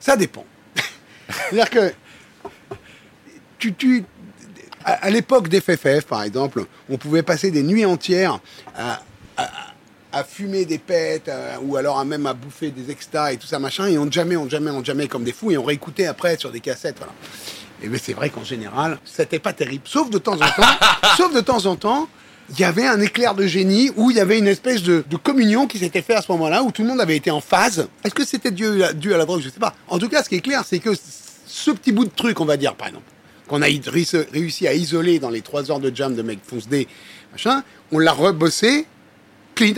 [0.00, 0.44] ça dépend.
[1.50, 1.92] C'est-à-dire que
[3.62, 4.04] tu, tu,
[4.84, 8.40] à, à l'époque des FFF, par exemple, on pouvait passer des nuits entières
[8.76, 9.00] à,
[9.36, 9.48] à,
[10.12, 11.30] à fumer des pètes,
[11.62, 14.36] ou alors à même à bouffer des extas et tout ça, machin, et on jamais,
[14.36, 17.12] on jamais, on jamais comme des fous, et on réécoutait après sur des cassettes, voilà.
[17.84, 19.84] Et ben c'est vrai qu'en général, c'était pas terrible.
[19.86, 20.68] Sauf de temps en temps,
[21.16, 22.08] sauf de temps en temps,
[22.50, 25.16] il y avait un éclair de génie où il y avait une espèce de, de
[25.16, 27.86] communion qui s'était fait à ce moment-là, où tout le monde avait été en phase.
[28.04, 29.40] Est-ce que c'était dû, à- dû à la drogue?
[29.42, 29.74] Je sais pas.
[29.88, 30.90] En tout cas, ce qui est clair, c'est que
[31.46, 33.04] ce petit bout de truc, on va dire, par exemple,
[33.48, 36.86] qu'on a réussi- à isoler dans les trois heures de jam de mec fonce D,
[37.32, 38.86] machin, on l'a rebossé
[39.54, 39.74] clean.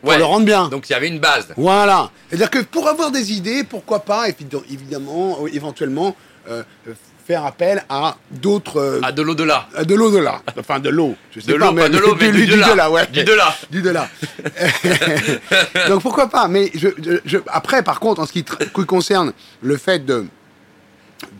[0.00, 0.18] Pour Ouais.
[0.18, 0.68] le rendre bien.
[0.68, 1.48] Donc il y avait une base.
[1.56, 2.10] Voilà.
[2.28, 6.14] C'est-à-dire que pour avoir des idées, pourquoi pas, évi- évidemment, euh, éventuellement,
[6.48, 6.92] euh, euh,
[7.26, 8.76] faire appel à d'autres.
[8.78, 9.68] euh, À de l'au-delà.
[9.74, 10.40] à de l'au-delà.
[10.56, 11.16] Enfin, de l'eau.
[11.34, 12.68] Je sais De l'eau, pas de l'eau, mais du du delà.
[12.70, 13.06] delà, ouais.
[13.08, 13.54] Du delà.
[13.72, 14.08] Du delà.
[15.88, 18.44] Donc pourquoi pas Mais je, je- je- après, par contre, en ce qui
[18.86, 20.26] concerne le fait de,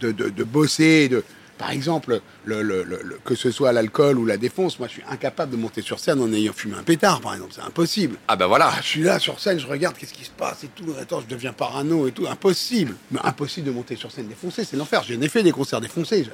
[0.01, 1.23] de, de, de bosser, de,
[1.59, 4.95] par exemple, le, le- le- le- que ce soit l'alcool ou la défonce, moi je
[4.95, 7.53] suis incapable de monter sur scène en ayant fumé un pétard, par exemple.
[7.55, 8.17] C'est impossible.
[8.29, 8.73] Ah bah voilà.
[8.83, 10.95] Je suis là sur scène, je regarde qu'est-ce qui se passe et tout.
[11.01, 12.27] Attends, je deviens parano et tout.
[12.29, 12.95] Impossible.
[13.11, 15.03] Mais impossible de monter sur scène défoncé, c'est l'enfer.
[15.09, 16.27] J'en ai fait des concerts défoncés.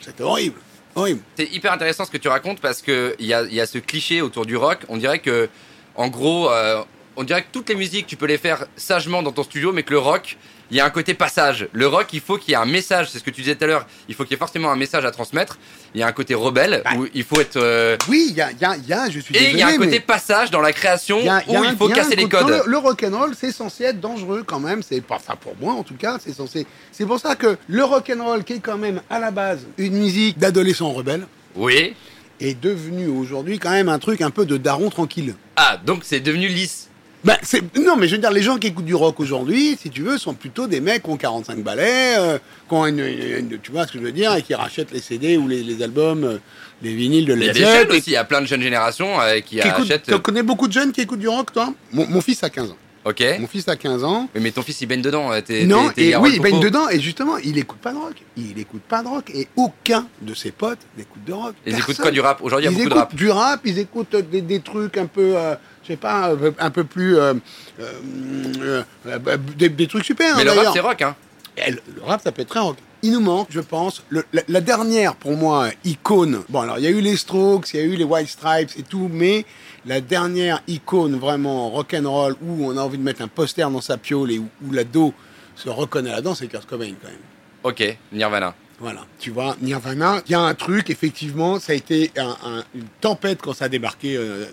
[0.00, 0.56] C'était horrible.
[0.94, 1.20] Horrible.
[1.36, 3.78] C'est hyper intéressant ce que tu racontes parce que il y a, y a ce
[3.78, 4.78] cliché autour du rock.
[4.88, 5.48] On dirait que,
[5.94, 6.82] en gros, euh,
[7.20, 9.82] on dirait que toutes les musiques, tu peux les faire sagement dans ton studio, mais
[9.82, 10.38] que le rock,
[10.70, 11.68] il y a un côté passage.
[11.72, 13.10] Le rock, il faut qu'il y ait un message.
[13.10, 13.86] C'est ce que tu disais tout à l'heure.
[14.08, 15.58] Il faut qu'il y ait forcément un message à transmettre.
[15.94, 16.92] Il y a un côté rebelle Bah.
[16.96, 17.56] où il faut être.
[17.58, 19.58] euh, Oui, il y a, y, a, il y a, je suis et désolé, il
[19.58, 22.26] y a un côté passage dans la création y a- où il faut casser les
[22.28, 22.48] codes.
[22.48, 24.82] Le, le rock'n'roll, c'est censé être dangereux quand même.
[24.82, 26.66] C'est pas, enfin pour moi en tout cas, c'est censé.
[26.92, 30.38] C'est pour ça que le rock'n'roll, qui est quand même à la base une musique
[30.38, 31.94] d'adolescents rebelles, Oui.
[32.40, 35.34] est devenu aujourd'hui quand même un truc un peu de daron tranquille.
[35.56, 36.86] Ah, donc c'est devenu lisse.
[37.22, 37.62] Ben, c'est...
[37.78, 40.16] Non, mais je veux dire, les gens qui écoutent du rock aujourd'hui, si tu veux,
[40.16, 43.86] sont plutôt des mecs qui ont 45 balais, euh, qui ont une, une- Tu vois
[43.86, 46.38] ce que je veux dire Et qui rachètent les CD ou les, les albums, euh,
[46.82, 48.02] les vinyles de Il y a Led des jeunes aussi.
[48.10, 50.04] Il y a plein de jeunes générations euh, qui qui achètent.
[50.06, 51.74] Tu connais beaucoup de jeunes qui écoutent du rock, toi?
[51.92, 52.76] Mon, mon fils a 15 ans.
[53.04, 53.22] Ok.
[53.38, 54.28] Mon fils a 15 ans.
[54.34, 55.30] Mais ton fils il baigne dedans.
[55.42, 58.14] t'es- Non, et oui, il baigne dedans, et justement, il écoute pas de rock.
[58.36, 61.54] Il écoute pas de rock, et aucun de ses potes n'écoute de rock.
[61.66, 62.42] Ils écoutent quoi du rap?
[62.42, 63.14] Aujourd'hui, il y a Ils beaucoup de écoutent rap.
[63.14, 66.84] du rap, ils écoutent des, des trucs un peu, euh, je sais pas, un peu,
[66.84, 67.34] plus, euh,
[67.80, 70.36] euh, euh, des, des trucs super.
[70.36, 71.16] Mais hein, le rap, c'est rock, hein.
[71.56, 72.76] Et Le, le rap, ça peut être très rock.
[73.02, 76.42] Il nous manque, je pense, le- la, la dernière, pour moi, icône.
[76.48, 78.70] Bon, alors, il y a eu les Strokes, il y a eu les White Stripes
[78.78, 79.44] et tout, mais
[79.86, 83.96] la dernière icône vraiment rock'n'roll où on a envie de mettre un poster dans sa
[83.96, 85.14] piole et où, où l'ado
[85.56, 87.16] se reconnaît là-dedans, c'est Kurt Cobain, quand même.
[87.62, 88.54] Ok, Nirvana.
[88.78, 92.64] Voilà, tu vois, Nirvana, il y a un truc, effectivement, ça a été un- un-
[92.74, 94.46] une tempête quand ça a débarqué, euh,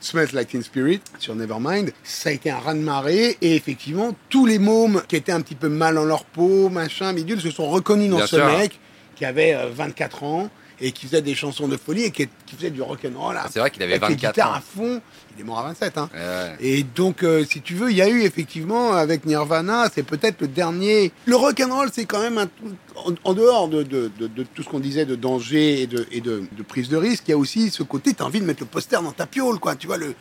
[0.00, 1.90] Smells Like Teen Spirit, sur Nevermind.
[2.04, 5.68] Ça a été un raz-de-marée, et effectivement, tous les mômes qui étaient un petit peu
[5.68, 8.46] mal dans leur peau, machin, bidule, se sont reconnus dans Bien ce sûr.
[8.46, 8.78] mec
[9.16, 10.48] qui avait euh, 24 ans
[10.80, 13.36] et qui faisait des chansons de folie et qui, faisait du rock'n'roll.
[13.36, 14.54] à- Ah, c'est vrai qu'il avait avec les 24 guitares ans.
[14.54, 15.00] à fond.
[15.38, 16.10] Il est mort à 27, hein.
[16.12, 16.56] Ouais, ouais.
[16.60, 20.40] Et donc, euh, si tu veux, il y a eu effectivement avec Nirvana, c'est peut-être
[20.40, 21.12] le dernier.
[21.26, 22.48] Le rock'n'roll, c'est quand même un
[22.96, 26.06] en, en dehors de, de- de- de tout ce qu'on disait de danger et de,
[26.10, 27.22] et de, de prise de risque.
[27.28, 29.60] Il y a aussi ce côté, t'as envie de mettre le poster dans ta piole,
[29.60, 29.76] quoi.
[29.76, 30.14] Tu vois le.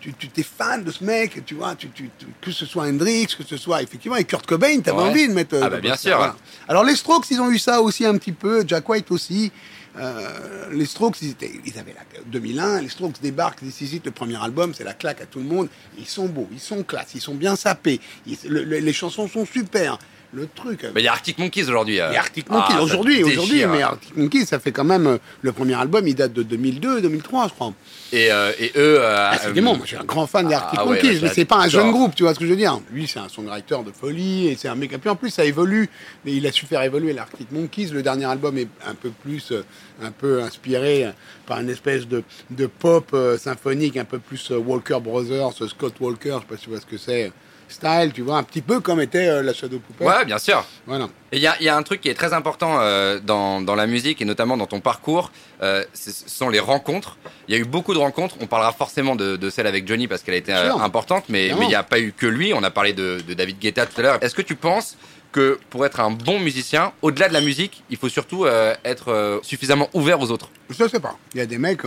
[0.00, 1.88] tu, tu t'es fan de ce mec, tu vois, tu,
[2.40, 5.08] que ce soit Hendrix, que ce soit effectivement, et Kurt Cobain, t'avais Ouais.
[5.10, 5.54] envie de mettre.
[5.54, 6.16] euh, Ah bah, bien sûr.
[6.16, 6.34] voilà.
[6.66, 9.52] Alors les Strokes, ils ont eu ça aussi un petit peu, Jack White aussi.
[9.98, 14.10] Euh, les Strokes, ils, étaient, ils avaient la 2001, les Strokes débarquent, Is It, le
[14.10, 15.68] premier album, c'est la claque à tout le monde.
[15.98, 19.28] Ils sont beaux, ils sont classe, ils sont bien sapés, ils- le- le- les chansons
[19.28, 19.98] sont super.
[20.34, 20.86] Le truc.
[20.94, 22.00] Mais il y a Arctic Monkeys aujourd'hui.
[22.00, 22.10] euh.
[22.10, 25.52] Et Arctic Monkeys, Ah, aujourd'hui, aujourd'hui, mais Arctic Monkeys, ça fait quand même, euh, le
[25.52, 27.74] premier album, il date de 2002, 2003, je crois.
[28.12, 28.96] Et, euh, et eux.
[29.00, 31.18] euh, Ah, c'est moi, je suis un grand fan des Arctic ah ouais, Monkeys, bah,
[31.28, 32.80] mais c'est pas un jeune groupe, tu vois ce que je veux dire.
[32.90, 34.90] Lui, c'est un songwriter de folie, et c'est un mec.
[34.94, 35.90] Et puis en plus, ça évolue,
[36.24, 37.90] et il a su faire évoluer l'Arctic Monkeys.
[37.92, 39.52] Le dernier album est un peu plus,
[40.02, 41.08] un peu inspiré
[41.46, 46.40] par une espèce de, de pop symphonique, un peu plus Walker Brothers, Scott Walker, je
[46.40, 47.30] sais pas si tu vois ce que c'est,
[47.72, 50.04] style, tu vois, un petit peu comme était euh, la Shadow Puppet.
[50.04, 50.64] Ouais, bien sûr.
[50.86, 51.08] Voilà.
[51.32, 53.60] Et il y a, il y a un truc qui est très important euh, dans,
[53.60, 55.32] dans la musique et notamment dans ton parcours,
[55.62, 57.16] euh, ce sont les rencontres.
[57.48, 58.36] Il y a eu beaucoup de rencontres.
[58.40, 61.48] On parlera forcément de, de celle avec Johnny parce qu'elle a été euh, importante, mais
[61.48, 62.52] il n'y a pas eu que lui.
[62.54, 64.18] On a parlé de, de David Guetta tout à l'heure.
[64.22, 64.96] Est-ce que tu penses
[65.32, 68.46] que pour être un bon musicien, au-delà de la musique, il faut surtout
[68.84, 70.50] être suffisamment ouvert aux autres?
[70.68, 71.16] Je sais pas.
[71.32, 71.80] Il y a des mecs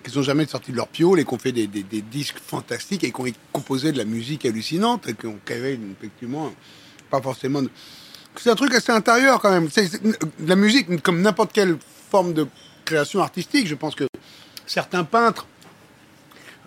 [0.00, 3.04] euh, qui sont jamais sortis de leur piole et qui ont fait des, disques fantastiques
[3.04, 6.52] et qui ont composé de la musique hallucinante et qui avaient effectivement
[7.10, 7.62] pas forcément.
[7.62, 7.70] de-
[8.36, 9.68] C'est un truc assez intérieur quand même.
[10.46, 11.76] La musique, comme n'importe quelle
[12.10, 12.46] forme de
[12.84, 14.04] création artistique, je pense que
[14.66, 15.46] certains peintres.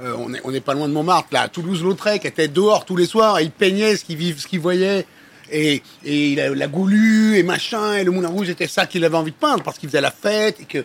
[0.01, 3.37] euh, on n'est pas loin de Montmartre, là, à Toulouse-Lautrec, était dehors tous les soirs,
[3.39, 5.05] et il peignait ce qu'il vivait, ce qu'il voyait,
[5.51, 9.15] et, et il la goulue, et machin, et le Moulin Rouge, c'était ça qu'il avait
[9.17, 10.83] envie de peindre, parce qu'il faisait la fête, et que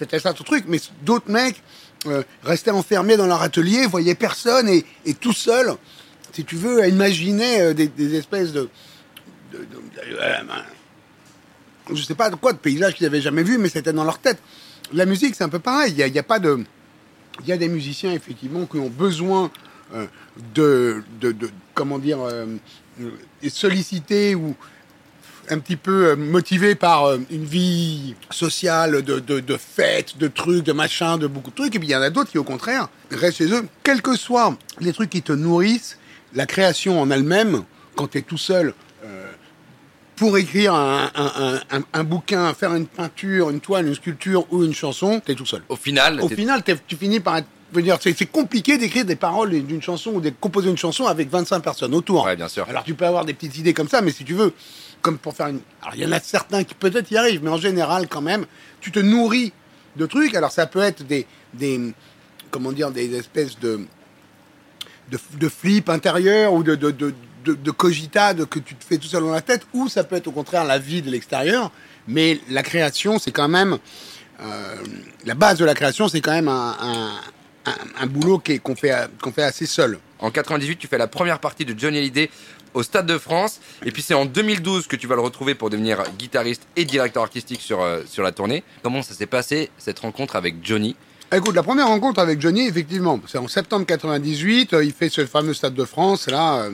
[0.00, 0.64] c'était ça tout truc.
[0.66, 1.62] Mais d'autres mecs
[2.06, 2.22] euh,
[2.72, 4.84] enfermés dans leur atelier, voyaient personne, et,
[5.14, 5.74] tout seul,
[6.32, 8.68] si tu veux, imaginer euh, des, espèces de...
[9.52, 10.18] de, de- de-
[11.92, 14.18] je sais pas de quoi, de paysages qu'ils n'avaient jamais vus, mais c'était dans leur
[14.18, 14.38] tête.
[14.92, 15.92] La musique, c'est un peu pareil.
[15.92, 15.98] Il
[17.48, 19.50] y a des musiciens, effectivement, qui ont besoin
[19.94, 20.06] euh,
[20.54, 21.02] de,
[21.74, 22.46] Comment dire euh,
[23.48, 24.54] Solliciter ou
[25.50, 30.28] un petit peu euh, motivés par euh, une vie sociale, de, de, de fêtes, de
[30.28, 31.74] trucs, de machins, de beaucoup de trucs.
[31.74, 33.66] Et puis il y en a d'autres qui, au contraire, restent chez eux.
[33.82, 35.98] Quels que soient les trucs qui te nourrissent,
[36.34, 37.64] la création en elle-même,
[37.96, 39.30] quand tu es tout seul, euh,
[40.16, 44.74] pour écrire un, un- un- bouquin, faire une peinture, une toile, une sculpture ou une
[44.74, 45.62] chanson, tu es tout seul.
[45.68, 47.46] Au final, Au final, tu finis par être.
[48.02, 51.94] c'est compliqué d'écrire des paroles d'une chanson ou de composer une chanson avec 25 personnes
[51.94, 52.26] autour.
[52.26, 52.66] Ouais, bien sûr.
[52.68, 54.52] Alors tu peux avoir des petites idées comme ça, mais si tu veux,
[55.02, 55.60] comme pour faire une.
[55.82, 58.46] Alors il y en a certains qui peut-être y arrivent, mais en général, quand même,
[58.80, 59.52] tu te nourris
[59.96, 60.34] de trucs.
[60.34, 61.26] Alors ça peut être des.
[61.54, 61.92] des
[62.50, 63.80] comment dire, des espèces de.
[65.10, 66.74] de, de flips intérieurs ou de.
[66.74, 70.04] de, de de, de que tu te fais tout seul dans la tête, ou ça
[70.04, 71.72] peut être au contraire la vie de l'extérieur,
[72.06, 73.78] mais la création, c'est quand même
[74.42, 74.76] euh,
[75.24, 77.10] la base de la création, c'est quand même un, un,
[77.64, 79.98] un- un boulot qu'on fait, qu'on fait assez seul.
[80.18, 82.30] En 98, tu fais la première partie de Johnny Hallyday
[82.74, 83.60] au Stade de France.
[83.84, 87.22] Et puis c'est en 2012 que tu vas le retrouver pour devenir guitariste et directeur
[87.22, 88.62] artistique sur, euh, sur la tournée.
[88.82, 90.96] Comment ça s'est passé, cette rencontre avec Johnny?
[91.32, 94.72] Écoute, la première rencontre avec Johnny, effectivement, c'est en septembre 98.
[94.74, 96.70] euh, il fait ce fameux Stade de France, là, euh,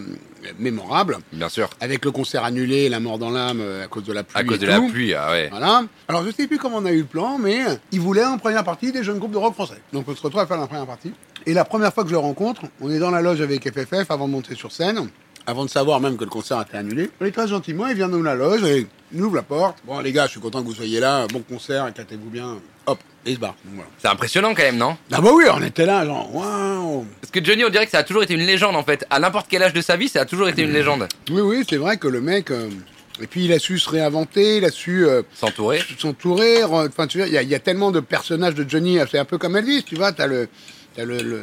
[0.59, 1.68] mémorable, Bien sûr.
[1.78, 4.40] avec le concert annulé, la mort dans l'âme euh, à cause de la pluie.
[4.40, 5.48] À cause et de la pluie, ah ouais.
[5.50, 5.82] Voilà.
[6.09, 7.59] Alors, je sais plus comment on a eu le plan, mais
[7.92, 9.82] il voulait en première partie des jeunes groupes de rock français.
[9.92, 11.12] Donc, on se retrouve à faire la première partie.
[11.44, 14.11] Et la première fois que je le rencontre, on est dans la loge avec FFF
[14.11, 15.06] avant de monter sur scène.
[15.48, 17.09] Avant de savoir même que le concert a été annulé.
[17.20, 19.78] On est très gentiment, il vient dans la loge et il ouvre la porte.
[19.85, 21.26] Bon, les gars, je suis content que vous soyez là.
[21.32, 22.56] Bon concert, éclatez-vous bien.
[22.87, 23.54] Hop, et il se barre.
[23.64, 23.90] Donc, voilà.
[23.98, 24.96] C'est impressionnant quand même, non?
[25.12, 27.98] Ah bah oui, on était là, genre, waouh Parce que Johnny, on dirait que ça
[27.98, 29.06] a toujours été une légende en fait.
[29.09, 31.06] À n'importe quel âge de sa vie, ça a toujours été une légende.
[31.30, 32.50] Oui, oui, c'est vrai que le mec...
[32.50, 32.68] euh,
[33.20, 35.06] Et puis, il a su se réinventer, il a su...
[35.06, 35.80] euh, S'entourer.
[35.98, 36.62] s'entourer.
[36.62, 38.98] re- Enfin, tu vois, il y, a- il y a tellement de personnages de Johnny.
[39.11, 40.11] C'est un peu comme Elvis, tu vois.
[40.12, 40.48] T'as le,
[40.96, 41.42] t'as le, le,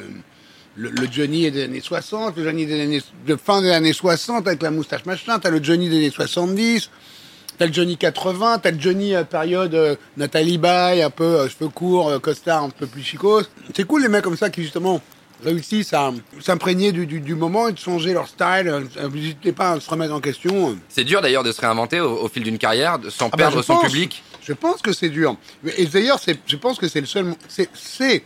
[0.76, 4.48] le, le Johnny des années 60, le Johnny des années, de fin des années 60
[4.48, 5.40] avec la moustache machin.
[5.40, 6.90] T'as le Johnny des années 70.
[7.58, 11.48] T'as le Johnny 80, t'as le Johnny euh, période euh, Nathalie Baye, un peu euh,
[11.48, 13.44] cheveux courts, euh, costard un peu plus chicos.
[13.76, 15.00] C'est cool les mecs comme ça qui justement
[15.46, 18.68] réussissent à s'imprégner du, du, du moment et de changer leur style.
[18.68, 18.82] Euh,
[19.14, 20.76] N'hésitez pas à se remettre en question.
[20.90, 23.62] C'est dur d'ailleurs de se réinventer au, au fil d'une carrière, sans Ah bah, perdre
[23.62, 23.86] son pense.
[23.86, 24.24] public.
[24.42, 25.36] Je pense que c'est dur.
[25.78, 27.36] Et d'ailleurs, je pense que c'est le seul.
[27.48, 28.24] C'est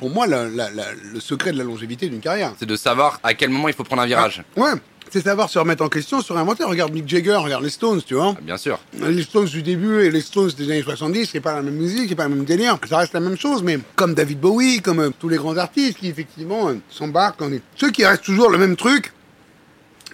[0.00, 2.54] pour moi la- la- la- le secret de la longévité d'une carrière.
[2.58, 4.42] C'est de savoir à quel moment il faut prendre un virage.
[4.56, 4.70] Ouais,
[5.10, 6.64] c'est savoir se remettre en question, se réinventer.
[6.64, 8.32] Regarde Mick Jagger, regarde les Stones, tu vois.
[8.34, 8.78] Ah, Bien sûr.
[8.94, 12.08] Les Stones du début et les Stones des années 70, c'est pas la même musique,
[12.08, 12.78] c'est pas le même délire.
[12.88, 15.98] Ça reste la même chose, mais comme David Bowie, comme euh, tous les grands artistes
[15.98, 17.60] qui effectivement euh, s'embarquent des...
[17.76, 19.12] Ceux qui restent toujours le même truc.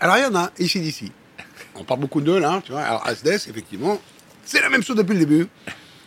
[0.00, 1.12] Alors il y en a, ici d'ici.
[1.76, 2.82] On parle beaucoup d'eux là, tu vois.
[2.82, 4.00] Alors Asdes, effectivement,
[4.44, 5.46] c'est la même chose depuis le début.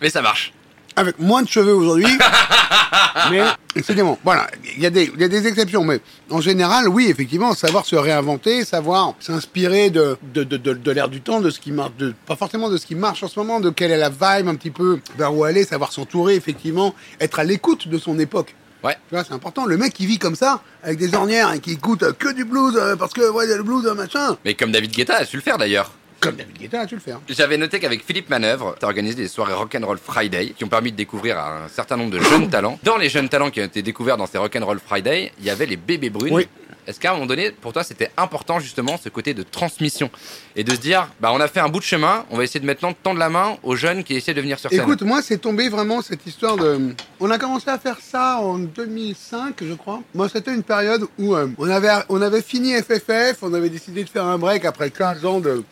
[0.02, 0.52] Mais ça marche.
[0.96, 2.08] Avec moins de cheveux aujourd'hui.
[3.32, 3.42] mais
[3.76, 4.18] Excusez-moi.
[4.24, 6.00] Voilà, il y, a des- il y a des exceptions, mais
[6.32, 11.40] en général, oui, effectivement, savoir se réinventer, savoir s'inspirer de, de, de, de, du temps,
[11.40, 13.70] de ce qui marche, de, pas forcément de ce qui marche en ce moment, de
[13.70, 17.44] quelle est la vibe un petit peu, vers où aller, savoir s'entourer, effectivement, être à
[17.44, 18.56] l'écoute de son époque.
[18.84, 18.94] Ouais.
[19.10, 19.66] Tu vois, c'est important.
[19.66, 22.76] Le mec qui vit comme ça, avec des ornières et qui écoute que du blues,
[22.78, 24.38] euh, parce que, ouais, le blues, euh, machin.
[24.46, 25.92] Mais comme David Guetta a su le faire d'ailleurs.
[26.20, 27.12] Comme David Guetta, tu le fais.
[27.12, 27.22] hein.
[27.30, 30.92] J'avais noté qu'avec Philippe Manœuvre, tu as organisé des soirées Rock'n'Roll Friday qui ont permis
[30.92, 32.78] de découvrir un certain nombre de jeunes talents.
[32.84, 35.66] Dans les jeunes talents qui ont été découverts dans ces Rock'n'Roll Friday, il y avait
[35.66, 36.34] les bébés brunes.
[36.34, 36.48] Oui.
[36.88, 40.10] Est-ce qu'à un moment donné, pour toi, c'était important justement ce côté de transmission
[40.56, 42.60] et de se dire, bah on a fait un bout de chemin, on va essayer
[42.60, 44.82] de maintenant tendre la main aux jeunes qui essaient de venir sur scène.
[44.82, 46.96] Écoute, moi, c'est tombé vraiment cette histoire de.
[47.20, 50.02] On a commencé à faire ça en 2005, je crois.
[50.16, 54.04] Moi, c'était une période où euh, on, avait, on avait fini FFF, on avait décidé
[54.04, 55.64] de faire un break après 15 ans de.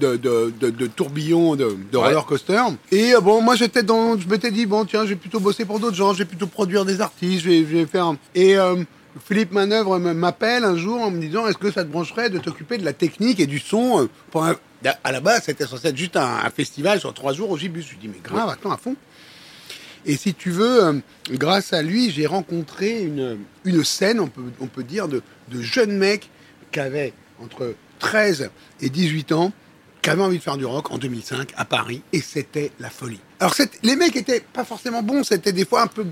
[0.00, 1.76] De, de, de, de tourbillon, de, Ouais.
[1.92, 2.62] roller coaster.
[2.90, 5.66] Et euh, bon, moi j'étais dans, je m'étais dit bon tiens, je vais plutôt bosser
[5.66, 8.14] pour d'autres gens, je vais plutôt produire des artistes, je vais, faire.
[8.34, 8.76] Et euh,
[9.28, 12.78] Philippe Manœuvre m'appelle un jour en me disant est-ce que ça te brancherait de t'occuper
[12.78, 14.56] de la technique et du son euh, pour un-
[15.04, 17.82] À la base, c'était censé être juste un, un festival sur trois jours au Gibus.
[17.84, 18.96] Je lui dis mais grave, attends à fond.
[20.06, 20.92] Et si tu veux, euh,
[21.32, 25.60] grâce à lui, j'ai rencontré une, une scène, on peut, on peut dire, de, de
[25.60, 26.30] jeunes mecs
[26.72, 28.50] qui avaient entre 13
[28.80, 29.52] et 18 ans,
[30.02, 33.20] qui avaient envie de faire du rock en 2005 à Paris, et c'était la folie.
[33.40, 36.04] Alors les mecs étaient pas forcément bons, c'était des fois un peu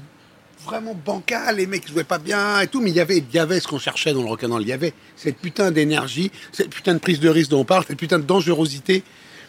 [0.65, 3.39] vraiment bancal, les mecs jouaient pas bien et tout, mais il y avait, il y
[3.39, 6.95] avait ce qu'on cherchait dans le rock'n'roll, il y avait cette putain d'énergie, cette putain
[6.95, 9.03] de prise de risque dont on parle, cette putain de dangerosité,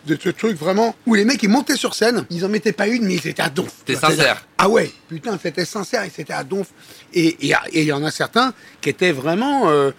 [0.08, 2.88] de ce truc vraiment où les mecs ils montaient sur scène, ils en mettaient pas
[2.88, 3.72] une, mais ils étaient à donf.
[3.80, 4.48] C'était sincère.
[4.58, 6.70] Ah ouais, putain, c'était sincère et c'était à donf.
[7.14, 9.92] Et il y en a certains qui étaient vraiment euh,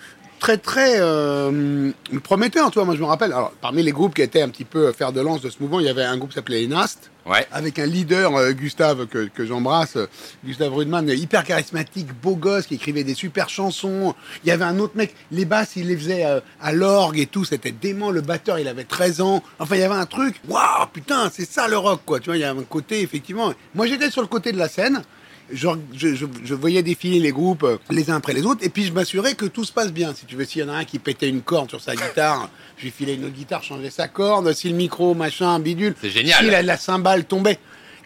[0.42, 1.92] très très euh,
[2.24, 2.84] prometteurs, tu vois.
[2.84, 5.20] Moi je me rappelle, alors parmi les groupes qui étaient un petit peu fer de
[5.20, 7.46] lance de ce mouvement, il y avait un groupe qui s'appelait Enast Ouais.
[7.52, 10.08] avec un leader, euh, Gustave, que, que j'embrasse, euh,
[10.44, 14.16] Gustave Rudman, euh, hyper charismatique, beau gosse, qui écrivait des super chansons.
[14.42, 17.26] Il y avait un autre mec, les basses, il les faisait euh, à l'orgue et
[17.26, 18.10] tout, c'était dément.
[18.10, 19.44] Le batteur, il avait 13 ans.
[19.60, 22.18] Enfin, il y avait un truc, waouh, putain, c'est ça le rock, quoi.
[22.18, 23.54] Tu vois, il y a un côté, effectivement.
[23.76, 25.02] Moi, j'étais sur le côté de la scène.
[25.50, 28.68] Je, je, je- je voyais défiler les groupes euh, les uns après les autres, et
[28.68, 30.14] puis je m'assurais que tout se passe bien.
[30.14, 32.48] Si tu veux, s'il y en a un qui pétait une corde sur sa guitare,
[32.78, 34.52] je lui filais une autre guitare, changeais sa corde.
[34.54, 35.94] Si le micro, machin, bidule.
[36.00, 36.42] C'est génial.
[36.44, 37.58] Si la, la cymbale tombait.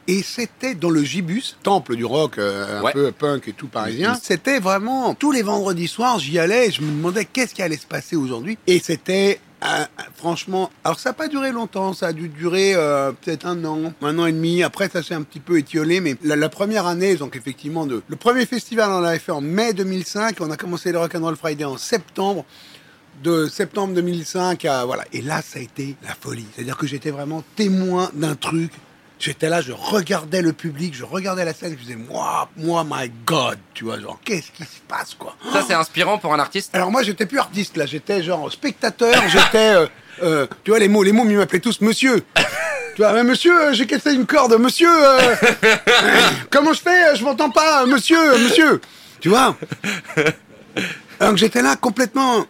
[0.08, 2.92] Et c'était dans le Gibus, temple du rock euh, un Ouais.
[2.92, 4.16] peu punk et tout parisien.
[4.22, 7.76] C'était vraiment tous les vendredis soirs, j'y allais, et je me demandais qu'est-ce qui allait
[7.76, 8.56] se passer aujourd'hui.
[8.68, 13.12] Et c'était euh, franchement, alors ça n'a pas duré longtemps, ça a dû durer euh,
[13.12, 14.62] peut-être un an, un an et demi.
[14.62, 18.46] Après, ça s'est un petit peu étiolé, mais la, première année, donc effectivement, le premier
[18.46, 22.44] festival, on l'avait fait en mai 2005, on a commencé le Rock'n'Roll Friday en septembre
[23.22, 26.76] de septembre 2005 à voilà et là ça a été la folie c'est à dire
[26.76, 28.70] que j'étais vraiment témoin d'un truc
[29.18, 33.10] j'étais là je regardais le public je regardais la scène je disais moi moi my
[33.26, 35.34] god tu vois genre qu'est-ce qui se passe quoi?
[35.52, 36.74] Ça, c'est inspirant pour un artiste?
[36.74, 39.86] alors moi j'étais plus artiste là j'étais genre spectateur j'étais euh,
[40.22, 42.22] euh, tu vois les mots les mots ils m'appelaient tous monsieur.
[42.94, 45.34] Tu vois mais monsieur euh, j'ai cassé une corde monsieur euh,
[46.50, 48.80] comment je fais je m'entends pas monsieur monsieur.
[49.20, 49.54] Tu vois?
[51.20, 52.46] Donc j'étais là complètement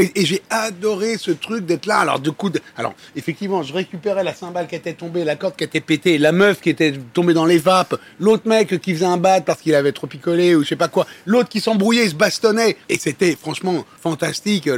[0.00, 1.98] et, j'ai adoré ce truc d'être là.
[1.98, 5.56] Alors, du coup, de- alors effectivement, je récupérais la cymbale qui était tombée, la corde
[5.56, 9.04] qui était pétée, la meuf qui était tombée dans les vapes, l'autre mec qui faisait
[9.06, 12.04] un bat parce qu'il avait trop picolé ou je sais pas quoi, l'autre qui s'embrouillait,
[12.04, 12.76] il se bastonnait.
[12.88, 14.68] Et c'était franchement fantastique,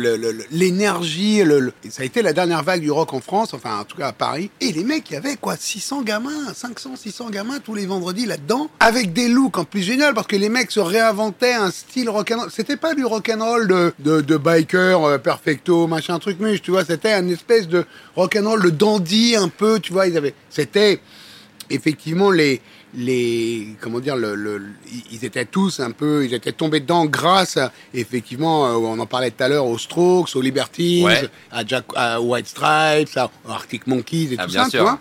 [0.50, 1.42] l'énergie.
[1.44, 4.08] Le, ça a été la dernière vague du rock en France, enfin en tout cas
[4.08, 4.50] à Paris.
[4.60, 8.26] Et les mecs, il y avait quoi 600 gamins, 500, 600 gamins tous les vendredis
[8.26, 12.08] là-dedans, avec des looks en plus génial parce que les mecs se réinventaient un style
[12.10, 12.50] rock'n'roll.
[12.50, 16.84] C'était pas du rock'n'roll de, de, de biker, euh, perfecto, machin truc muche, tu vois.
[16.84, 17.84] C'était un espèce de
[18.16, 20.06] rock'n'roll, de dandy un peu, tu vois.
[20.06, 21.00] Ils avaient, c'était
[21.70, 22.60] effectivement les
[22.94, 24.66] les comment dire le, le- le-
[25.10, 29.06] ils étaient tous un peu ils étaient tombés dedans grâce à, effectivement euh, on en
[29.06, 31.26] parlait tout à l'heure aux Strokes aux Libertines Ouais.
[31.50, 34.78] à Jack à White Stripes à Arctic Monkeys et Ah, tout bien ça sûr.
[34.80, 35.00] tu vois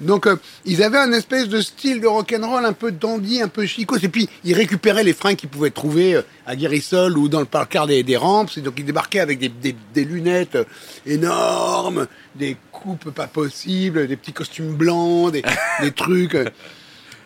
[0.00, 3.66] donc euh, ils avaient un espèce de style de rock'n'roll un peu dandy, un peu
[3.66, 3.98] chicos.
[4.02, 7.46] Et puis ils récupéraient les freins qu'ils pouvaient trouver euh, à Guérissol ou dans le
[7.46, 8.50] parc des, des rampes.
[8.56, 10.64] Et donc ils débarquaient avec des, des- des lunettes euh,
[11.06, 15.42] énormes, des coupes pas possibles, des petits costumes blancs, des,
[15.82, 16.36] des trucs.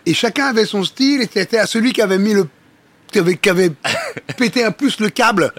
[0.06, 1.22] Et chacun avait son style.
[1.22, 2.46] Et c'était à celui qui avait mis le
[3.12, 3.70] qui avait, qui avait
[4.36, 5.52] pété un plus le câble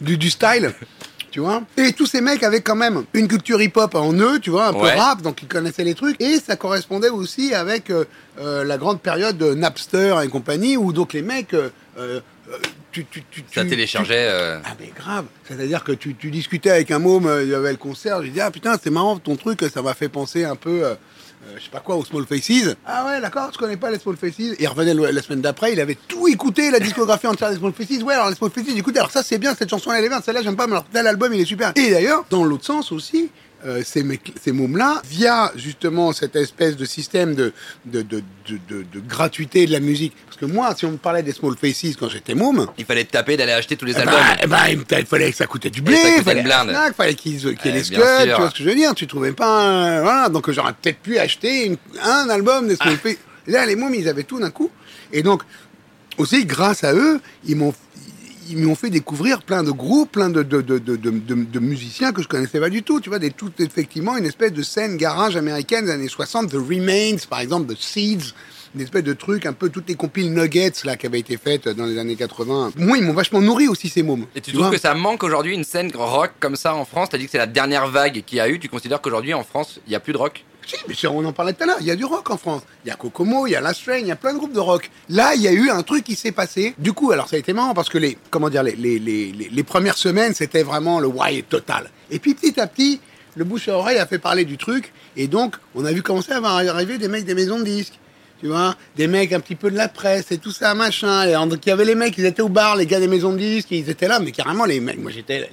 [0.00, 0.72] du, du style.
[1.34, 4.50] Tu vois Et tous ces mecs avaient quand même une culture hip-hop en eux, tu
[4.50, 4.92] vois, un Ouais.
[4.94, 6.14] peu rap, donc ils connaissaient les trucs.
[6.22, 8.04] Et ça correspondait aussi avec euh,
[8.38, 11.52] euh, la grande période de Napster et compagnie, où donc les mecs...
[11.54, 12.20] euh,
[12.92, 14.28] tu, tu, tu, Ça téléchargeait.
[14.30, 17.72] euh, ah mais grave, c'est-à-dire que tu, discutais avec un môme, euh, il y avait
[17.72, 20.56] le concert, je dis ah putain c'est marrant ton truc, ça m'a fait penser un
[20.56, 20.94] peu euh,
[21.56, 22.74] je sais pas quoi, aux Small Faces.
[22.86, 24.38] Ah ouais, d'accord, je connais pas les Small Faces.
[24.40, 27.72] Et il revenait la semaine d'après, il avait tout écouté, la discographie entière des Small
[27.72, 28.02] Faces.
[28.02, 30.20] Ouais, alors les Small Faces, écoutez, alors ça c'est bien, cette chanson elle est bien,
[30.20, 31.72] celle-là j'aime pas, mais alors tel album il est super.
[31.76, 33.30] Et d'ailleurs, dans l'autre sens aussi,
[33.66, 34.04] euh, ces,
[34.42, 37.52] ces mômes-là, via justement cette espèce de système de,
[37.86, 38.22] de, de,
[38.68, 40.14] de, gratuité de la musique.
[40.26, 43.04] Parce que moi, si on me parlait des Small Faces quand j'étais môme, Il fallait
[43.04, 44.14] te taper d'aller acheter tous les eh albums.
[44.14, 46.42] ben, eh ben, il il fallait que ça coûtait du blé, il fallait
[46.94, 48.94] fallait qu'ils qu'il y ait Eh, les scuds, tu vois ce que je veux dire
[48.94, 50.02] Tu trouvais pas un...
[50.02, 52.84] Voilà, donc j'aurais peut-être pu acheter une- un album des Ah.
[52.84, 53.18] Small Faces.
[53.46, 54.70] Là, les mômes, ils avaient tout d'un coup.
[55.12, 55.42] Et donc,
[56.18, 57.74] aussi, grâce à eux, ils m'ont
[58.50, 62.28] ils m'ont fait découvrir plein de groupes, plein de, de, de, de, musiciens que je
[62.28, 63.00] connaissais pas du tout.
[63.00, 66.54] Tu vois, des, tout, effectivement, une espèce de scène garage américaine des années 60, The
[66.54, 68.34] Remains, par exemple, The Seeds,
[68.74, 71.68] une espèce de truc, un peu toutes les compiles Nuggets, là, qui avaient été faites
[71.68, 72.72] dans les années 80.
[72.76, 74.26] Moi, ils m'ont vachement nourri aussi, ces mômes.
[74.34, 77.08] Et tu trouves vois que ça manque aujourd'hui une scène rock comme ça en France?
[77.10, 78.58] T'as dit que c'est la dernière vague qu'il y a eu.
[78.58, 80.44] Tu considères qu'aujourd'hui en France, il n'y a plus de rock?
[80.66, 82.62] Si, mais on en parlait tout à l'heure, il y a du rock en France.
[82.84, 84.52] Il y a Kokomo, il y a Last Train, il y a plein de groupes
[84.52, 84.90] de rock.
[85.08, 86.74] Là, il y a eu un truc qui s'est passé.
[86.78, 89.32] Du coup, alors ça a été marrant parce que les, comment dire, les, les, les,
[89.32, 91.90] les- premières semaines, c'était vraiment le why total.
[92.10, 93.00] Et puis petit à petit,
[93.36, 94.92] le bouche à oreille a fait parler du truc.
[95.16, 97.98] Et donc, on a vu commencer à arriver des mecs des maisons de disques.
[98.40, 101.22] Tu vois, des mecs un petit peu de la presse et tout ça, machin.
[101.26, 103.32] Et donc, il y avait les mecs, ils étaient au bar, les gars des maisons
[103.32, 105.48] de disques, ils étaient là, mais carrément, les mecs, moi j'étais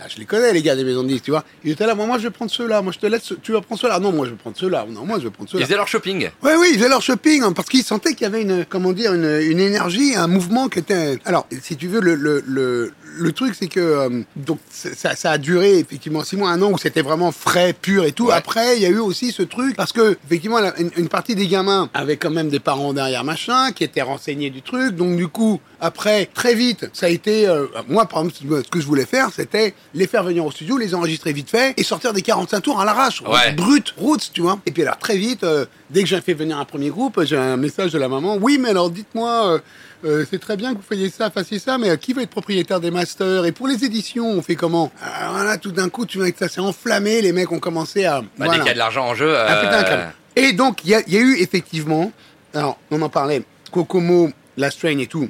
[0.00, 1.44] ah, je les connais, les gars des maisons de disques, tu vois.
[1.64, 3.52] Ils étaient là, moi, moi je vais prendre ceux-là, moi je te laisse, ce- tu
[3.52, 3.98] vas prendre ceux-là.
[3.98, 4.86] Non, moi je vais prendre ceux-là.
[4.88, 5.64] Non, moi je vais prendre Ils ceux-là.
[5.66, 6.28] faisaient leur shopping.
[6.42, 8.92] Oui, oui, ils faisaient leur shopping hein, parce qu'ils sentaient qu'il y avait une, comment
[8.92, 11.18] dire, une, une énergie, un mouvement qui était.
[11.24, 15.30] Alors, si tu veux, le, le, le, le truc, c'est que euh, donc ça, ça
[15.32, 18.26] a duré effectivement six mois, un an où c'était vraiment frais, pur et tout.
[18.26, 18.34] Ouais.
[18.34, 21.34] Après, il y a eu aussi ce truc parce que effectivement, la- une, une partie
[21.34, 24.94] des gamins avaient quand même des parents derrière machin qui étaient renseignés du truc.
[24.94, 27.46] Donc du coup, après, très vite, ça a été.
[27.48, 30.76] euh, moi, par exemple, ce que je voulais faire, c'était les faire venir au studio,
[30.78, 33.52] les enregistrer vite fait et sortir des 45 tours à l'arrache, Ouais.
[33.52, 34.58] brut, roots, tu vois.
[34.66, 37.36] Et puis alors très vite, euh, dès que j'ai fait venir un premier groupe, j'ai
[37.36, 38.36] un message de la maman.
[38.40, 39.58] Oui, mais alors dites-moi, euh,
[40.04, 42.30] euh, c'est très bien que vous fassiez ça, fassiez ça, mais euh, qui va être
[42.30, 43.44] propriétaire des masters?
[43.46, 44.90] Et pour les éditions, on fait comment?
[45.02, 48.04] Alors voilà, tout d'un coup, tu vois que ça s'est enflammé, les mecs ont commencé
[48.04, 48.20] à.
[48.20, 48.58] Bah, Dès voilà.
[48.58, 49.34] qu'il y a de l'argent en jeu.
[49.36, 50.06] Ah, euh.
[50.36, 52.12] Et donc, il y, a- il y a eu effectivement,
[52.54, 55.28] alors on en parlait, Kokomo, Last Train et tout,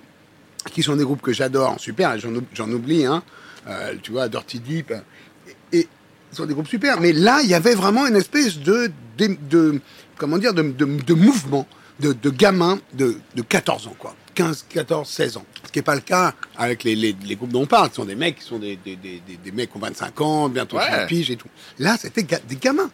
[0.72, 3.22] qui sont des groupes que j'adore, super, j'en oub- j'en oublie, hein,
[4.02, 4.92] tu vois, Dirty Deep,
[5.72, 5.88] et, et
[6.32, 7.00] sont des groupes super.
[7.00, 9.80] Mais là, il y avait vraiment une espèce de, de, de-
[10.18, 11.66] comment dire, de, de, de mouvement
[12.00, 14.14] de, de gamins de, de 14 ans, quoi.
[14.34, 15.46] 15, 14, 16 ans.
[15.66, 17.88] Ce qui n'est pas le cas avec les, les, les groupes dont on parle.
[17.88, 20.48] Ce sont des mecs qui sont des, des, des, des- mecs qui ont 25 ans,
[20.50, 20.86] bientôt Ouais.
[20.86, 21.48] 30 piges et tout.
[21.78, 22.90] Là, c'était ga- des gamins.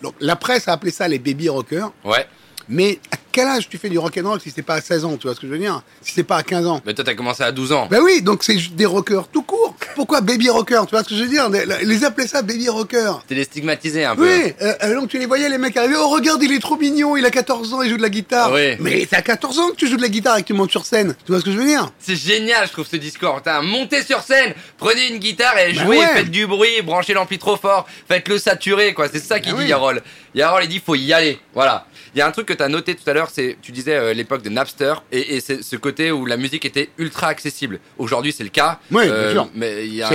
[0.00, 1.90] Donc, la presse a appelé ça les baby rockers.
[2.04, 2.24] Ouais.
[2.68, 5.26] Mais à quel âge tu fais du rock'n'roll si c'est pas à 16 ans, tu
[5.26, 5.82] vois ce que je veux dire?
[6.00, 6.80] Si c'est pas à 15 ans.
[6.86, 7.86] Mais toi, t'as commencé à 12 ans.
[7.90, 9.74] Ben oui, donc c'est des rockers tout court.
[9.94, 10.80] Pourquoi baby rocker?
[10.86, 11.48] Tu vois ce que je veux dire?
[11.82, 13.12] Les appeler ça baby rocker.
[13.28, 14.22] T'es les stigmatisé un peu.
[14.22, 16.76] Oui, euh, euh, donc tu les voyais les mecs arriver, oh regarde il est trop
[16.76, 18.52] mignon, il a 14 ans, il joue de la guitare.
[18.52, 18.76] Oui.
[18.80, 20.70] Mais c'est à 14 ans que tu joues de la guitare et que tu montes
[20.70, 21.14] sur scène.
[21.24, 21.90] Tu vois ce que je veux dire?
[21.98, 23.40] C'est génial, je trouve ce discours.
[23.44, 26.06] T'as montez sur scène, prenez une guitare et Bah jouez, ouais.
[26.14, 29.08] faites du bruit, branchez l'ampli trop fort, faites-le saturer, quoi.
[29.12, 29.68] C'est ça qu'il Bah dit, oui.
[29.70, 30.02] Yarol.
[30.34, 31.38] Yarol, il dit, faut y aller.
[31.54, 31.86] Voilà.
[32.16, 34.14] Il y a un truc que t'as noté tout à l'heure, c'est, tu disais euh,
[34.14, 37.78] l'époque de Napster, et, et c'est ce côté où la musique était ultra accessible.
[37.98, 38.80] Aujourd'hui, c'est le cas.
[38.90, 39.50] Oui, bien sûr.
[39.54, 40.08] Mais il y a,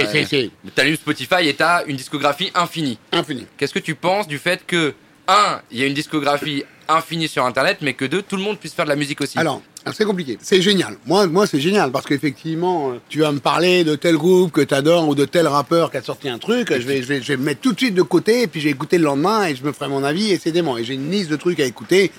[0.74, 2.98] t'allumes Spotify et t'as une discographie infinie.
[3.12, 3.46] Infini.
[3.56, 4.96] Qu'est-ce que tu penses du fait que,
[5.28, 6.64] un, il y a une discographie
[6.96, 9.38] infinie sur Internet, mais que deux, tout le monde puisse faire de la musique aussi
[9.38, 10.38] Alors, alors, c'est compliqué.
[10.42, 10.96] C'est génial.
[11.08, 14.62] Moi, moi c'est génial parce qu'effectivement, euh, tu vas me parler de tel groupe que
[14.62, 16.72] t'adores ou de tel rappeur qui a sorti un truc.
[16.72, 18.62] Je vais, je, vais, je vais me mettre tout de suite de côté et puis
[18.62, 20.78] j'ai écouté le lendemain et je me ferai mon avis et c'est dément.
[20.78, 22.12] Et j'ai une liste de trucs à écouter.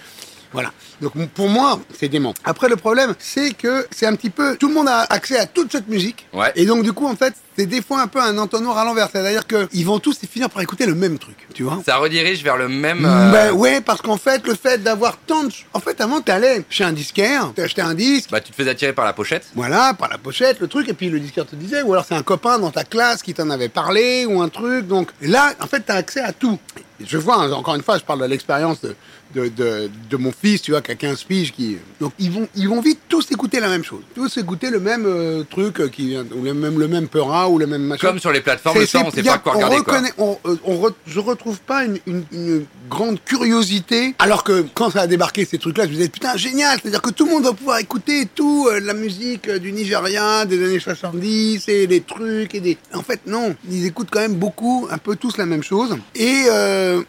[0.52, 0.70] Voilà.
[1.00, 2.34] Donc pour moi, c'est dément.
[2.44, 4.56] Après, le problème, c'est que c'est un petit peu...
[4.56, 6.26] Tout le monde a accès à toute cette musique.
[6.32, 6.52] Ouais.
[6.56, 9.08] Et donc, du coup, en fait, c'est des fois un peu un entonnoir à l'envers.
[9.12, 11.36] C'est-à-dire qu'ils vont tous finir par écouter le même truc.
[11.54, 13.04] Tu vois Ça redirige vers le même.
[13.04, 15.52] euh, Ben ouais, parce qu'en fait, le fait d'avoir tant de...
[15.72, 18.92] En fait, avant, t'allais chez un disquaire, t'achetais un disque, Bah, tu te fais attirer
[18.92, 19.46] par la pochette.
[19.54, 22.14] voilà, par la pochette, le truc, et puis le disquaire te disait, ou alors c'est
[22.14, 24.86] un copain dans ta classe qui t'en avait parlé, ou un truc.
[24.86, 26.58] Donc là, en fait, t'as accès à tout.
[27.04, 28.94] Je vois, encore une fois, je parle de l'expérience de,
[29.34, 31.76] de, de, de mon fils, tu vois, qui a 15 piges, qui...
[32.00, 34.02] Donc ils vont, ils vont vite tous écouter la même chose.
[34.14, 37.48] Tous écouter le même euh, truc, euh, qui vient, ou le même, le même peura,
[37.48, 38.08] ou le même machin.
[38.08, 39.76] Comme sur les plateformes, le soir, on sait pas quoi regarder.
[39.78, 40.00] quoi.
[40.18, 44.14] on, euh, on re- je retrouve pas une, une- une grande curiosité.
[44.18, 47.10] Alors que quand ça a débarqué ces trucs-là, je me disais putain génial, c'est-à-dire que
[47.10, 51.68] tout le monde va pouvoir écouter tout euh, la musique du Nigeria des années 70
[51.68, 52.78] et des trucs et des.
[52.94, 56.44] En fait non, ils écoutent quand même beaucoup, un peu tous la même chose et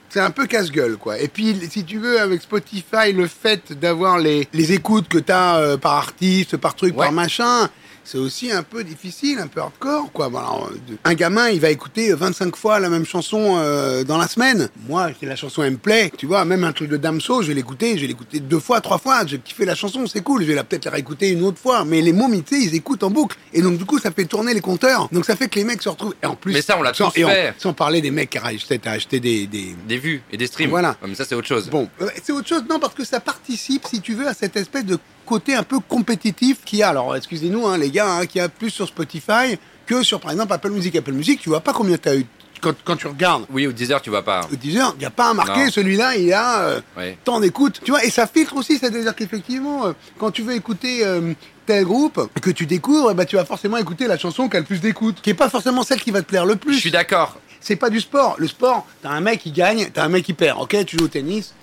[0.10, 1.20] c'est un peu casse-gueule quoi.
[1.20, 5.58] Et puis si tu veux avec Spotify le fait d'avoir les, les écoutes que t'as
[5.60, 7.06] euh, par artiste, par truc, Ouais.
[7.06, 7.70] par machin
[8.04, 10.28] c'est aussi un peu difficile, un peu hardcore, quoi.
[10.28, 14.28] Voilà, euh, un gamin, il va écouter 25 fois la même chanson euh, dans la
[14.28, 14.70] semaine.
[14.88, 17.48] Moi, si la chanson elle me plaît, tu vois, même un truc de Damso, je
[17.50, 20.42] vais l'écouter, je vais l'écouter deux fois, trois fois, j'ai kiffé la chanson, c'est cool,
[20.42, 21.86] je vais la peut-être la réécouter une autre fois.
[21.86, 23.38] Mais les mômes, tu sais, ils écoutent en boucle.
[23.54, 25.08] Et donc, du coup, ça fait tourner les compteurs.
[25.12, 26.16] Donc, ça fait que les mecs se retrouvent.
[26.22, 27.54] Et en plus, Mais ça, on l'a sans, tous et en- fait.
[27.58, 30.70] sans parler des mecs qui à acheter des- des, Des vues et des streams.
[30.70, 30.90] Voilà.
[31.02, 31.70] Ouais, Mais ça, c'est autre chose.
[31.70, 34.56] Bon, euh, c'est autre chose, non, parce que ça participe, si tu veux, à cette
[34.58, 36.90] espèce de côté un peu compétitif qu'il y a.
[36.90, 40.32] Alors, excusez-nous, hein, les gars, hein, qu'il y a plus sur Spotify que sur, par
[40.32, 40.96] exemple, Apple Music.
[40.96, 42.26] Apple Music, tu vois pas combien tu as eu
[42.62, 43.46] quand, quand tu regardes.
[43.52, 44.48] Oui, au 10 heures, tu vois pas.
[44.50, 47.18] Au Deezer, il n'y a pas un marqué, celui-là, il a euh, Ouais.
[47.26, 47.82] tant d'écoute.
[47.84, 51.34] Tu vois, et ça filtre aussi, c'est-à-dire qu'effectivement, euh, quand tu veux écouter euh,
[51.66, 54.66] tel groupe que tu découvres, ben, tu vas forcément écouter la chanson qui a le
[54.66, 56.92] plus d'écoute, qui est pas forcément celle qui va te plaire le plus Je suis
[56.92, 57.38] d'accord.
[57.60, 58.36] c'est pas du sport.
[58.38, 60.62] Le sport, t'as un mec qui gagne, t'as un mec qui perd.
[60.62, 61.54] Ok, tu joues au tennis,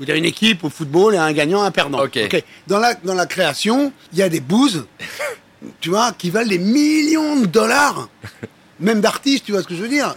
[0.00, 2.02] ou t'as une équipe au football et un gagnant, un perdant.
[2.02, 2.18] Ok.
[2.66, 4.86] Dans la dans la création, il y a des bouses,
[5.80, 8.08] tu vois, qui valent des millions de dollars,
[8.80, 10.16] même d'artistes, tu vois ce que je veux dire.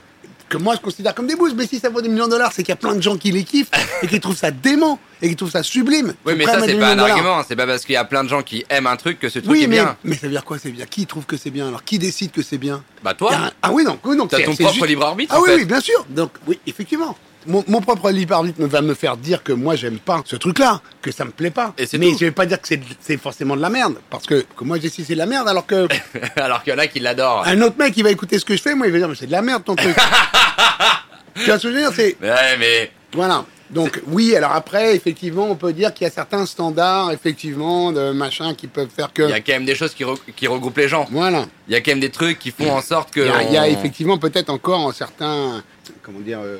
[0.49, 2.51] Que moi je considère comme des bouses, mais si ça vaut des millions de dollars,
[2.53, 3.71] c'est qu'il y a plein de gens qui les kiffent
[4.03, 6.13] et qui trouvent ça dément et qui trouvent ça sublime.
[6.27, 7.41] Oui, mais ça, c'est pas un argument.
[7.47, 9.39] C'est pas parce qu'il y a plein de gens qui aiment un truc que ce
[9.39, 9.97] truc Oui, est mais, bien.
[10.03, 11.69] mais ça veut dire quoi c'est bien Qui trouve que c'est bien?
[11.69, 12.83] Alors qui décide que c'est bien?
[13.03, 14.85] Bah, Il y a toi, un- Ah oui, non, oui, donc t'as ton propre juste-
[14.85, 15.33] libre arbitre.
[15.35, 15.55] Ah en oui, fait.
[15.55, 16.05] oui, bien sûr.
[16.09, 17.17] Donc, oui, effectivement.
[17.47, 20.81] Mon, mon propre libre arbitre va me faire dire que moi, j'aime pas ce truc-là,
[21.01, 21.73] que ça me plaît pas.
[21.77, 22.17] Et Mais tout.
[22.19, 22.67] je vais pas dire que
[23.01, 25.25] c'est forcément de la merde, parce que, que moi, je dis si c'est de la
[25.25, 25.87] merde, alors que
[26.35, 27.43] Alors qu'il y en a qui l'adorent.
[27.45, 29.15] un autre mec, il va écouter ce que je fais, moi, il va dire, mais
[29.15, 29.95] c'est de la merde ton truc.
[31.35, 33.45] tu vois ce que je veux dire C'est Ouais, mais voilà.
[33.69, 38.11] Donc oui, alors après, effectivement, on peut dire qu'il y a certains standards, effectivement, de
[38.11, 39.23] machin qui peuvent faire que.
[39.23, 41.07] il y a quand même des choses qui, re- qui regroupent les gens.
[41.09, 41.45] Voilà.
[41.67, 43.21] Il y a quand même des trucs qui font en sorte que.
[43.21, 45.63] Il y a, il y a effectivement peut-être encore un certain,
[46.03, 46.59] comment dire, euh,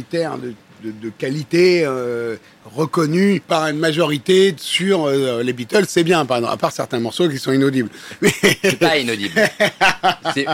[0.00, 0.52] critères de,
[0.84, 2.36] de- de qualité euh,
[2.74, 7.28] reconnus par une majorité sur euh, les Beatles, c'est bien, pardon, à part certains morceaux
[7.28, 7.88] qui sont inaudibles.
[8.20, 8.30] Mais
[8.62, 9.40] C'est pas inaudible.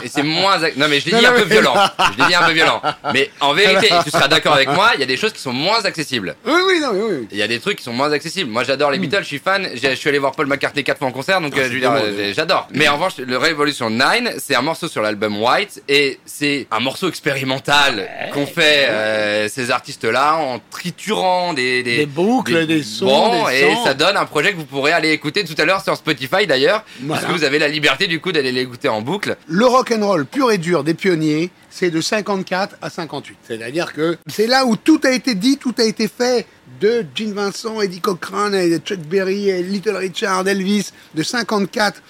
[0.07, 0.59] C'est moins.
[0.77, 1.75] Non, mais je l'ai dit non, un peu violent.
[2.13, 2.83] Je l'ai dit un peu violent.
[3.13, 5.53] Mais en vérité, tu seras d'accord avec moi, il y a des choses qui sont
[5.53, 6.37] moins accessibles.
[6.47, 7.29] oui, oui, non, oui, oui.
[7.33, 8.51] Il y a des trucs qui sont moins accessibles.
[8.51, 9.69] Moi, j'adore les Beatles, je suis fan.
[9.75, 12.69] Je suis allé voir Paul McCartney quatre fois en concert, donc Ah, euh, euh, j'adore.
[12.73, 16.81] Mais en revanche, le Revolution 9, c'est un morceau sur l'album White et c'est un
[16.81, 23.07] morceau expérimental qu'ont fait euh, ces artistes-là en triturant des, des, Des boucles, des sons,
[23.07, 23.85] Bon, des et sons.
[23.85, 26.85] ça donne un projet que vous pourrez aller écouter tout à l'heure sur Spotify d'ailleurs,
[27.03, 27.21] Voilà.
[27.23, 29.37] parce que vous avez la liberté du coup d'aller l'écouter en boucle.
[29.47, 33.37] Le rock and roll pur et dur des pionniers, c'est de 54 à 58.
[33.47, 36.47] C'est-à-dire que c'est là où tout a été dit, tout a été fait
[36.81, 42.03] de Gene Vincent, Eddie Cochran, et Chuck Berry, et Little Richard, Elvis, de 54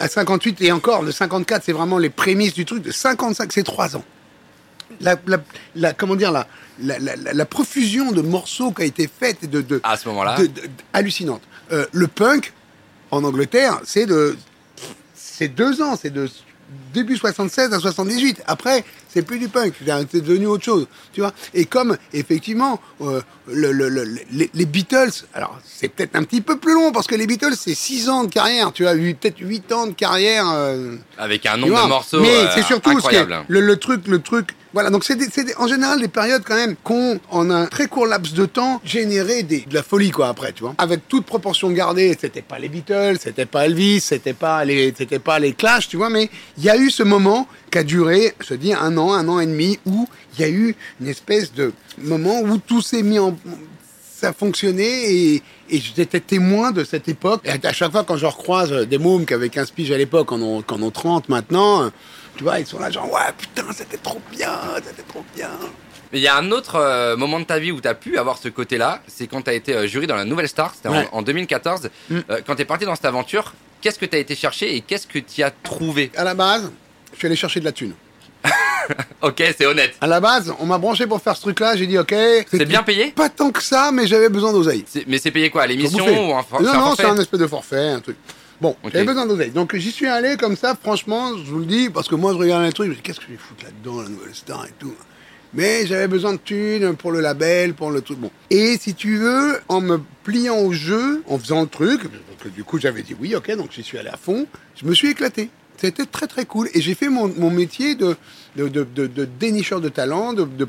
[0.00, 2.82] à 58 et encore de 54, c'est vraiment les prémices du truc.
[2.82, 4.04] De 55, c'est trois ans.
[5.00, 5.38] La, la-
[5.76, 6.46] la- comment dire la,
[6.80, 9.96] la, la- la- la profusion de morceaux qui a été faite et de, de, À
[9.96, 10.36] ce moment-là.
[10.38, 11.42] de- de- hallucinante.
[11.72, 12.52] Euh, le punk
[13.10, 14.36] en Angleterre, c'est de
[15.14, 16.28] c'est deux ans, c'est de
[16.92, 18.42] début 76 à 78.
[18.46, 19.74] Après, c'est plus du punk,
[20.10, 21.32] c'est devenu autre chose, tu vois.
[21.54, 23.20] Et comme effectivement euh,
[23.50, 27.06] le- le- le- les, les Beatles, alors c'est peut-être un petit peu plus long parce
[27.06, 29.92] que les Beatles c'est six ans de carrière, tu vois, huit- peut-être huit ans de
[29.92, 30.44] carrière.
[30.50, 33.44] euh, Avec un nombre de morceaux Mais euh, c'est surtout incroyable.
[33.48, 34.50] le, le truc, le truc.
[34.74, 35.16] Voilà, donc c'est
[35.58, 39.42] en général des périodes quand même qu'on, en un très court laps de temps, généré
[39.42, 40.74] des, de la folie quoi après, tu vois.
[40.76, 45.18] Avec toute proportion gardée, c'était pas les Beatles, c'était pas Elvis, c'était pas les, c'était
[45.20, 46.28] pas les Clash, tu vois, mais
[46.58, 49.28] il y a eu ce moment qui a duré, je te dis, un an, un
[49.28, 53.02] an et demi, où il y a eu une espèce de moment où tout s'est
[53.02, 53.36] mis en
[54.20, 57.40] ça fonctionnait et, et j'étais témoin de cette époque.
[57.44, 60.32] Et à chaque fois, quand je recroise des mômes qui avaient 15 piges à l'époque,
[60.32, 61.90] en ont, en ont 30 maintenant, euh,
[62.36, 64.50] tu vois, ils sont là genre, ouais, putain, c'était trop bien,
[64.84, 65.50] c'était trop bien.
[66.12, 68.18] Mais il y a un autre euh, moment de ta vie où tu as pu
[68.18, 70.88] avoir ce côté-là, c'est quand tu as été euh, jury dans la Nouvelle Star, c'était
[70.88, 71.08] en- Ouais.
[71.12, 71.88] en, 2014.
[72.10, 72.18] Mm.
[72.30, 74.80] Euh, quand tu es parti dans cette aventure, qu'est-ce que tu as été chercher et
[74.80, 76.10] qu'est-ce que tu as trouvé?
[76.16, 76.70] À la base,
[77.12, 77.92] je suis allé chercher de la thune.
[79.20, 79.94] Ok, c'est honnête.
[80.00, 82.08] À la base, on m'a branché pour faire ce truc-là, j'ai dit, ok.
[82.10, 83.10] C'est c'était bien payé?
[83.10, 84.84] Pas tant que ça, mais j'avais besoin d'oseille.
[85.06, 87.88] Mais c'est payé quoi l'émission ou un, for- Non, non, c'est un espèce de forfait,
[87.90, 88.16] un truc.
[88.60, 89.50] Bon, j'avais besoin d'oseille.
[89.50, 92.38] Donc j'y suis allé comme ça, franchement, je vous le dis, parce que moi je
[92.38, 94.64] regardais un truc, je me dis qu'est-ce que je vais foutre là-dedans, la nouvelle star
[94.64, 94.94] et tout.
[95.54, 98.18] Mais j'avais besoin de thunes pour le label, pour le truc.
[98.18, 98.30] Bon.
[98.50, 102.02] Et si tu veux, en me pliant au jeu, en faisant le truc,
[102.38, 104.46] que du coup j'avais dit oui, ok, donc j'y suis allé à fond,
[104.76, 105.50] je me suis éclaté.
[105.76, 106.68] C'était très très cool.
[106.74, 108.16] Et j'ai fait mon, mon métier de,
[108.58, 110.66] de, de, de- de dénicheur de talent, de, de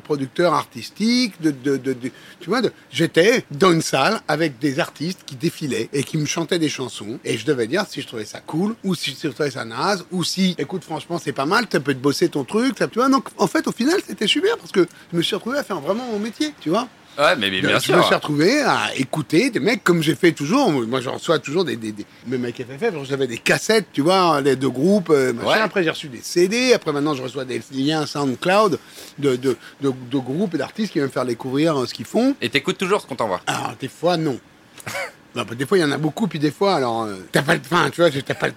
[2.39, 2.61] tu vois,
[2.91, 7.19] j'étais dans une salle avec des artistes qui défilaient et qui me chantaient des chansons.
[7.25, 10.05] Et je devais dire si je trouvais ça cool, ou si je trouvais ça naze,
[10.11, 12.99] ou si, écoute, franchement, c'est pas mal, tu peux te bosser ton truc, ça, tu
[12.99, 13.09] vois.
[13.09, 15.79] Donc, en fait, au final, c'était super parce que je me suis retrouvé à faire
[15.79, 16.87] vraiment mon métier, tu vois.
[17.19, 18.15] Ouais, mais, mais bien je me suis sûr.
[18.15, 20.71] retrouvé à écouter des mecs comme j'ai fait toujours.
[20.71, 24.41] Moi, je reçois toujours des, des, des même avec FFF, j'avais des cassettes, tu vois,
[24.41, 25.33] des, de groupes, euh.
[25.33, 25.55] Ouais.
[25.55, 26.71] Après, j'ai reçu des CD.
[26.73, 28.79] Après, maintenant, je reçois des liens SoundCloud
[29.17, 32.05] de, de, de, de groupes et d'artistes qui veulent me faire découvrir euh, ce qu'ils
[32.05, 32.35] font.
[32.41, 33.41] Et t'écoutes toujours ce qu'on t'envoie?
[33.47, 34.39] Alors, des fois, non.
[35.35, 37.43] Non, bah, des fois, il y en a beaucoup, puis des fois, alors, euh, t'as
[37.43, 38.53] pas le enfin, tu vois, t'as pas, le-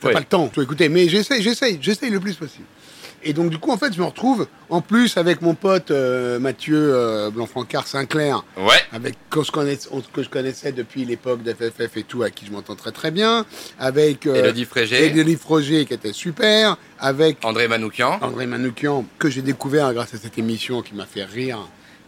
[0.00, 0.12] t'as Ouais.
[0.14, 0.48] pas le temps.
[0.48, 2.64] Tu vois, écoutez, mais j'essaye, j'essaye, j'essaye le plus possible.
[3.24, 6.38] Et donc, du coup, en fait, je me retrouve, en plus, avec mon pote euh,
[6.38, 8.80] Mathieu euh, Blanc-Francard Sinclair, Ouais.
[8.92, 12.46] avec qu'on se connaisse- on- que je connaissais depuis l'époque d'FFF et tout, à qui
[12.46, 13.46] je m'entends très très bien,
[13.78, 18.18] avec euh, Elodie Frégé, Elodie Froger, qui était super, avec André Manoukian.
[18.22, 21.58] André Manoukian, que j'ai découvert grâce à cette émission qui m'a fait rire,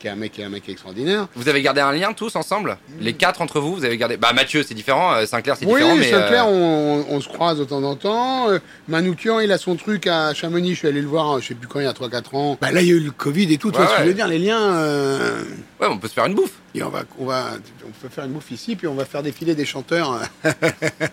[0.04, 1.28] qui est un mec, qui est un mec extraordinaire.
[1.34, 2.76] Vous avez gardé un lien tous ensemble?
[3.00, 4.18] Les quatre entre vous, vous avez gardé.
[4.18, 5.14] Bah Mathieu, c'est différent.
[5.14, 5.96] euh, Sinclair, c'est Oui, différent.
[5.96, 8.50] mais Sinclair, euh, on, on se croise de temps en temps.
[8.50, 10.74] Euh, Manoukian, il a son truc à Chamonix.
[10.74, 12.58] Je suis allé le voir, je sais plus quand, il y a 3-4 ans.
[12.60, 13.72] Bah là, il y a eu le Covid et tout.
[13.72, 14.74] Tu Ouais, vois ce que je veux dire Les liens.
[14.74, 15.42] euh,
[15.80, 16.52] Ouais, on peut se faire une bouffe.
[16.74, 17.46] et on va, on va,
[17.84, 20.20] on peut faire une bouffe ici, puis on va faire défiler des chanteurs.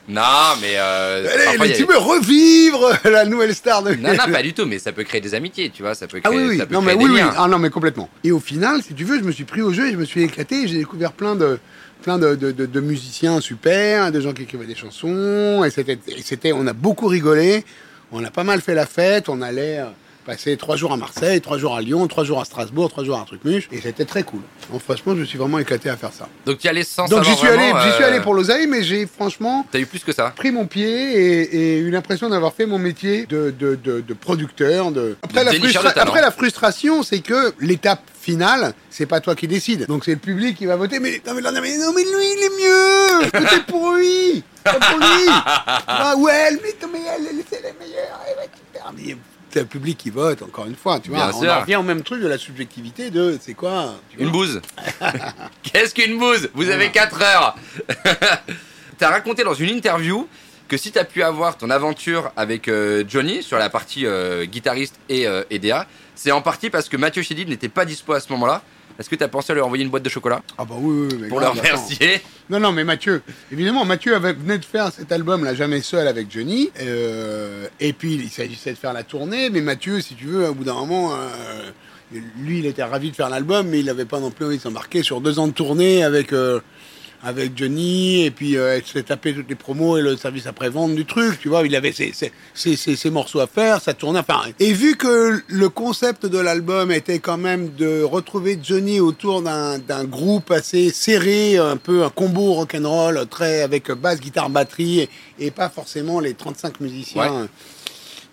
[0.07, 0.21] Non,
[0.61, 0.73] mais.
[0.75, 3.95] euh, Allez, parfois, tu veux revivre la nouvelle star de.
[3.95, 5.95] Non, non, pas du tout, mais ça peut créer des amitiés, tu vois.
[5.95, 6.57] Ça peut Ah créer, oui, oui.
[6.57, 7.17] ça peut Non, créer des oui.
[7.17, 7.33] liens.
[7.37, 8.09] Ah non, mais complètement.
[8.23, 10.05] Et au final, si tu veux, je me suis pris au jeu et je me
[10.05, 10.67] suis éclaté.
[10.67, 11.59] J'ai découvert plein de,
[12.03, 15.63] plein de, de, de- de musiciens super, de gens qui écrivaient des chansons.
[15.65, 17.63] Et c'était, on a beaucoup rigolé.
[18.11, 19.29] On a pas mal fait la fête.
[19.29, 19.79] On allait
[20.25, 23.17] passer trois jours à Marseille, trois jours à Lyon, trois jours à Strasbourg, trois jours
[23.17, 23.67] à un truc muche.
[23.71, 24.41] Et c'était très cool.
[24.71, 26.27] Donc, franchement, je me suis vraiment éclaté à faire ça.
[26.45, 28.67] Donc tu y allais sans Donc, j'y suis allé, j'y suis euh, allé pour l'oseille,
[28.67, 30.31] mais j'ai franchement T'as eu plus que ça.
[30.35, 34.13] pris mon pied et, et eu l'impression d'avoir fait mon métier de, de, de, de
[34.13, 34.91] producteur.
[34.91, 35.17] De...
[35.21, 35.93] Après, la frustra-.
[35.95, 39.85] Après, frustration, c'est que l'étape finale, c'est pas toi qui décide.
[39.87, 40.99] Donc c'est le public qui va voter.
[40.99, 44.73] Mais non, mais, non, mais, non, mais lui, il est mieux Votez pour lui Pas
[44.73, 45.27] pour lui
[45.87, 50.09] ah, Ouais, mais, mais elle, elle, c'est la meilleure elle va C'est le public qui
[50.09, 50.99] vote, encore une fois.
[50.99, 51.51] Tu vois, Bien on sûr.
[51.51, 53.95] en revient au même truc de la subjectivité de c'est quoi.
[54.17, 54.61] Une bouse.
[55.63, 56.49] Qu'est-ce qu'une bouse?
[56.53, 57.55] Vous avez 4 heures.
[58.97, 60.27] T'as raconté dans une interview
[60.67, 64.95] que si t'as pu avoir ton aventure avec euh, Johnny sur la partie euh, guitariste
[65.09, 65.85] et, euh, et DA,
[66.15, 68.61] c'est en partie parce que Mathieu Chédid n'était pas dispo à ce moment-là.
[69.01, 71.17] Est-ce que t'as pensé à lui envoyer une boîte de chocolat Ah bah oui, oui,
[71.19, 71.75] mais pour le grave, attends.
[71.75, 72.21] remercier
[72.51, 76.07] Non, non, mais Mathieu, évidemment, Mathieu avait, venait de faire cet album, là, Jamais Seul
[76.07, 76.69] avec Johnny.
[76.81, 79.49] euh, et puis, il s'agissait de faire la tournée.
[79.49, 81.71] Mais Mathieu, si tu veux, au bout d'un moment, euh,
[82.37, 84.61] lui, il était ravi de faire l'album, mais il n'avait pas non plus envie de
[84.61, 86.59] s'embarquer sur deux ans de tournée avec, euh,
[87.23, 88.25] avec Johnny.
[88.25, 91.39] Et puis, euh, il s'est tapé toutes les promos et le service après-vente du truc.
[91.39, 94.19] Tu vois, il avait ses, ses, ses- morceaux à faire, ça tournait.
[94.19, 99.41] Enfin, et vu que le concept de l'album était quand même de retrouver Johnny autour
[99.41, 105.09] d'un groupe assez serré, un peu un combo rock'n'roll, très avec basse, guitare, batterie,
[105.39, 107.49] et pas forcément les 35 musiciens.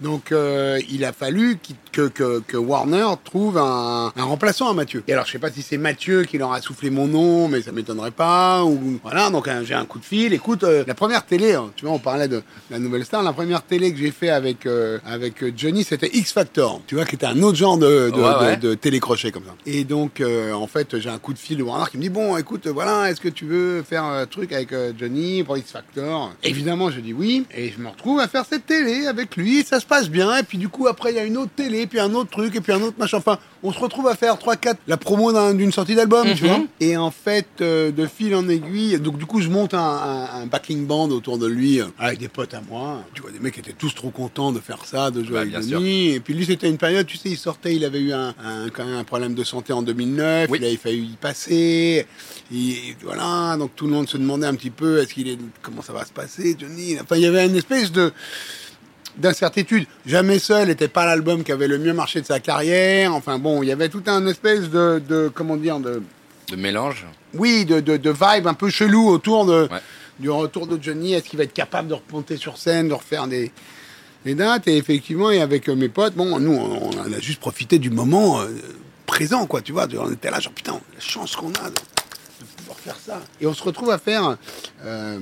[0.01, 1.59] Donc euh, il a fallu
[1.93, 5.03] que, que, que Warner trouve un, un remplaçant à Mathieu.
[5.09, 7.63] Et alors je sais pas si c'est Mathieu qui leur a soufflé mon nom, mais
[7.63, 8.65] ça m'étonnerait pas.
[8.65, 10.33] Ou voilà, donc euh, j'ai un coup de fil.
[10.33, 13.23] Écoute, euh, la première télé, hein, tu vois, on parlait de la nouvelle star.
[13.25, 16.81] La première télé que j'ai fait avec euh, avec Johnny, c'était X Factor.
[16.87, 18.57] Tu vois, qui était un autre genre de, de, Ouais, ouais.
[18.57, 19.55] de- de télécrochet comme ça.
[19.67, 20.23] Et donc
[20.55, 23.11] en fait j'ai un coup de fil de Warner qui me dit bon, écoute, voilà,
[23.11, 24.69] est-ce que tu veux faire un truc avec
[24.99, 26.33] Johnny pour X Factor?
[26.45, 27.45] Évidemment, je dis oui.
[27.55, 29.65] Et je me retrouve à faire cette télé avec lui.
[29.65, 30.37] Ça se passe bien.
[30.37, 32.55] Et puis du coup après il y a une autre télé, puis un autre truc,
[32.55, 33.17] et puis un autre machin.
[33.19, 36.49] Enfin, on se retrouve à faire 3-4 la promo d'un- d'une sortie d'album, tu Mhm.
[36.51, 36.61] vois.
[36.81, 40.43] Et en fait, euh, de fil en aiguille, donc du coup je monte un, un-
[40.43, 43.03] un backing band autour de lui euh, avec des potes à moi.
[43.15, 45.69] Tu vois, des mecs étaient tous trop contents de faire ça, de jouer Bah, avec
[45.69, 46.11] Johnny.
[46.11, 48.35] Et puis lui c'était une période, tu sais, il sortait, il avait eu un,
[48.73, 50.59] quand même un problème de santé en 2009, Oui.
[50.61, 52.07] il avait fallu y passer.
[52.55, 55.83] Et voilà, donc tout le monde se demandait un petit peu est-ce qu'il est comment
[55.83, 56.97] ça va se passer, Johnny.
[57.01, 58.13] Enfin, il y avait une espèce de
[59.19, 59.87] d'incertitude.
[60.07, 63.15] Jamais seul n'était pas l'album qui avait le mieux marché de sa carrière.
[63.15, 66.03] Enfin bon, il y avait tout un espèce de, de comment dire de
[66.51, 69.81] De mélange oui de, de, de vibe un peu chelou autour de Ouais.
[70.19, 71.13] du retour de Johnny.
[71.15, 73.53] Est-ce qu'il va être capable de remonter sur scène, de refaire des
[74.25, 74.67] des dates?
[74.69, 77.91] Et effectivement, et avec euh, mes potes, bon, nous on, on a juste profité du
[77.91, 78.47] moment euh,
[79.07, 79.61] présent, quoi.
[79.63, 81.75] Tu vois, on était là genre putain, la chance qu'on a de,
[82.41, 83.21] de pouvoir faire ça.
[83.41, 84.37] Et on se retrouve à faire
[84.85, 85.19] euh,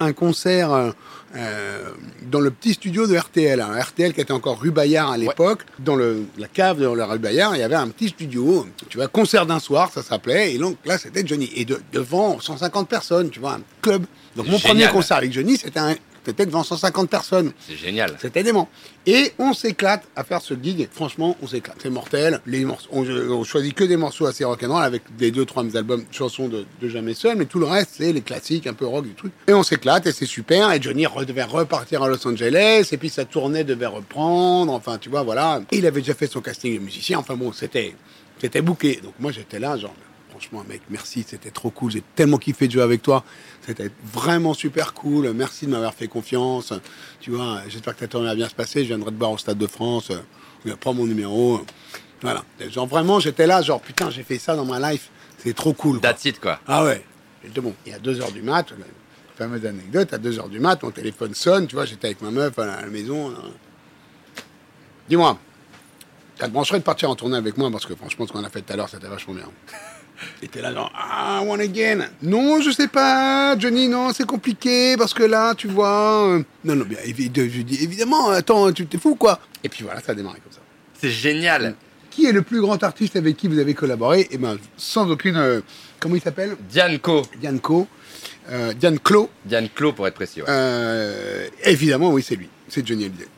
[0.00, 0.90] un concert euh,
[1.36, 1.90] euh,
[2.30, 3.60] dans le petit studio de RTL.
[3.60, 3.78] hein.
[3.78, 5.60] RTL qui était encore rue Bayard à l'époque.
[5.78, 8.66] Dans le, la cave de la rue Bayard, il y avait un petit studio.
[8.88, 10.54] Tu vois, concert d'un soir, ça s'appelait.
[10.54, 11.50] Et donc là, c'était Johnny.
[11.54, 14.04] Et de- devant 150 personnes, tu vois, un club.
[14.36, 14.76] Donc mon Génial.
[14.76, 17.52] premier concert avec Johnny, c'était un- c'était devant 150 personnes.
[17.66, 18.16] C'est génial.
[18.20, 18.68] C'était dément.
[19.06, 20.88] Et on s'éclate à faire ce gig.
[20.92, 21.76] Franchement, on s'éclate.
[21.82, 22.40] C'est mortel.
[22.46, 26.04] Les morceaux, on, on choisit que des morceaux assez rock'n'roll avec des deux, trois albums,
[26.10, 27.36] chansons de, de Jamais Seul.
[27.36, 29.32] Mais tout le reste, c'est les classiques, un peu rock du truc.
[29.46, 30.70] Et on s'éclate et c'est super.
[30.72, 32.88] Et Johnny devait repartir à Los Angeles.
[32.92, 34.72] Et puis sa tournée devait reprendre.
[34.72, 35.62] Enfin, tu vois, voilà.
[35.72, 37.18] Et il avait déjà fait son casting de musicien.
[37.18, 37.94] Enfin bon, c'était
[38.40, 39.00] C'était bouqué.
[39.02, 39.94] Donc moi j'étais là, genre,
[40.30, 41.90] franchement, mec, merci, c'était trop cool.
[41.92, 43.24] J'ai tellement kiffé de jouer avec toi.
[43.68, 45.30] C'était vraiment super cool.
[45.34, 46.72] Merci de m'avoir fait confiance.
[47.20, 48.80] Tu vois, j'espère que ta tournée va bien se passer.
[48.80, 50.10] Je viendrai te voir au Stade de France.
[50.80, 51.60] Prends mon numéro.
[52.22, 52.44] Voilà.
[52.70, 55.10] Genre vraiment, j'étais là, genre, putain, j'ai fait ça dans ma life.
[55.36, 56.00] C'est trop cool.
[56.00, 56.08] quoi.
[56.08, 56.58] That's it, quoi.
[56.66, 57.04] Ah ouais.
[57.44, 57.74] J'étais bon.
[57.84, 58.86] Et à 2h du mat, la
[59.36, 62.58] fameuse anecdote, à 2h du mat, mon téléphone sonne, tu vois, j'étais avec ma meuf
[62.58, 63.34] à la, maison.
[65.10, 65.38] Dis-moi,
[66.40, 68.48] ça te brancherait de partir en tournée avec moi parce que franchement, ce qu'on a
[68.48, 69.44] fait tout à l'heure, c'était vachement bien.
[70.50, 72.08] T'es là, genre, ah, one again.
[72.22, 76.28] Non, je sais pas, Johnny, non, c'est compliqué parce que là, tu vois.
[76.28, 79.38] euh, Non, non, bien, évi- je dis, évidemment, attends, tu t'es fou, quoi.
[79.64, 80.60] Et puis voilà, ça a démarré comme ça.
[81.00, 81.74] C'est génial.
[82.10, 84.26] Qui est le plus grand artiste avec qui vous avez collaboré?
[84.32, 85.36] Eh ben, sans aucune.
[85.36, 85.60] euh,
[86.00, 86.56] comment il s'appelle?
[86.68, 87.22] Diane Co.
[87.40, 87.86] Diane Co.
[88.50, 89.30] Euh, Diane Clo.
[89.44, 90.40] Diane Clo, pour être précis.
[90.40, 90.48] ouais.
[90.48, 92.48] Euh, évidemment, oui, c'est lui.
[92.66, 93.28] C'est Johnny Hallyday.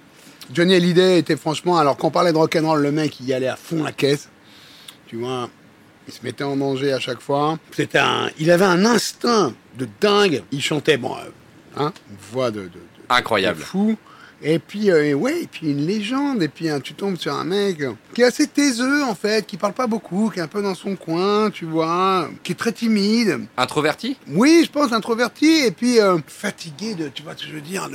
[0.55, 3.57] Johnny Hallyday était franchement, alors qu'on parlait de rock'n'roll, le mec, il y allait à
[3.57, 4.28] fond la caisse.
[5.09, 5.51] Tu vois,
[6.09, 7.59] il se mettait en danger à chaque fois.
[7.72, 10.42] C'était un, il avait un instinct de dingue.
[10.53, 11.20] Il chantait, bon, euh,
[11.76, 12.72] hein, une voix de, de- de-
[13.09, 13.61] Incroyable.
[13.61, 13.96] de fou.
[14.43, 16.43] Et puis, euh, ouais, et puis une légende.
[16.43, 17.82] Et puis, hein, tu tombes sur un mec
[18.14, 20.74] qui est assez taiseux, en fait, qui parle pas beaucoup, qui est un peu dans
[20.74, 23.41] son coin, tu vois, qui est très timide.
[23.57, 24.16] Introverti?
[24.28, 27.61] Oui, je pense introverti et puis euh, fatigué de, tu vois ce que je veux
[27.61, 27.88] dire,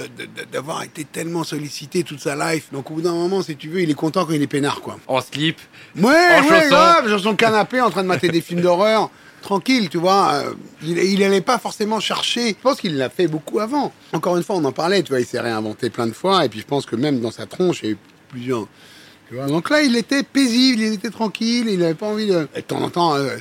[0.51, 2.67] d'avoir été tellement sollicité toute sa life.
[2.71, 4.81] Donc au bout d'un moment, si tu veux, il est content quand il est peinard,
[4.81, 4.97] quoi.
[5.07, 5.59] En slip?
[5.97, 9.09] Ouais, En ouais, grave, sur son canapé en train de mater des films d'horreur,
[9.45, 10.31] tranquille, tu vois.
[10.33, 12.49] euh, il, il allait pas forcément chercher.
[12.49, 13.93] Je pense qu'il l'a fait beaucoup avant.
[14.11, 16.49] Encore une fois, on en parlait, tu vois, il s'est réinventé plein de fois et
[16.49, 17.97] puis je pense que même dans sa tronche, il y a eu
[18.29, 18.67] plusieurs.
[19.47, 22.47] Donc là, il était paisible, il était tranquille, il n'avait pas envie de.
[22.55, 23.37] Et de temps en temps, euh,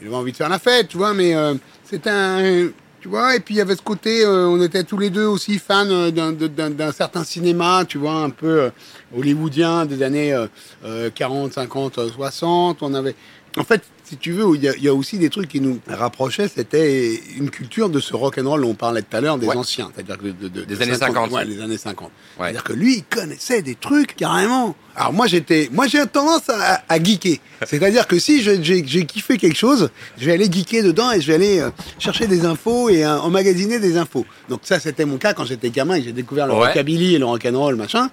[0.00, 1.54] il avait envie de faire la fête, tu vois, mais euh,
[1.84, 2.68] c'était un.
[3.02, 5.26] Tu vois, et puis il y avait ce côté, euh, on était tous les deux
[5.26, 8.70] aussi fans d'un- certain cinéma, tu vois, un peu
[9.16, 10.46] hollywoodien des années euh,
[10.84, 12.78] euh, 40, 50, euh, 60.
[12.82, 13.14] On avait.
[13.58, 15.58] En fait, si tu veux, il y, a- il y a aussi des trucs qui
[15.58, 19.46] nous rapprochaient, c'était une culture de ce rock'n'roll dont on parlait tout à l'heure, des
[19.46, 19.56] Ouais.
[19.56, 21.30] anciens, c'est-à-dire que de, de- Des de années 50.
[21.32, 22.08] Ouais, les années 50.
[22.38, 22.44] Ouais.
[22.48, 24.76] C'est-à-dire que lui, il connaissait des trucs carrément.
[24.94, 27.38] Alors moi, j'étais, moi, j'ai tendance à, à geeker.
[27.66, 29.88] C'est-à-dire que si j'ai kiffé quelque chose,
[30.18, 33.18] je vais aller geeker dedans et je vais aller euh, chercher des infos et euh,
[33.20, 34.26] emmagasiner des infos.
[34.50, 36.66] Donc ça, c'était mon cas quand j'étais gamin et j'ai découvert le Ouais.
[36.68, 38.10] rockabilly et le rock'n'roll, machin.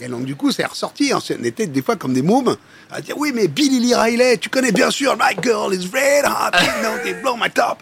[0.00, 1.12] Et donc du coup, c'est ressorti.
[1.14, 2.56] On était des fois comme des mômes
[2.90, 6.24] à dire oui, mais Billy Lee Riley, tu connais bien sûr My Girl is Red
[6.24, 7.78] Hot, you know, blow my top.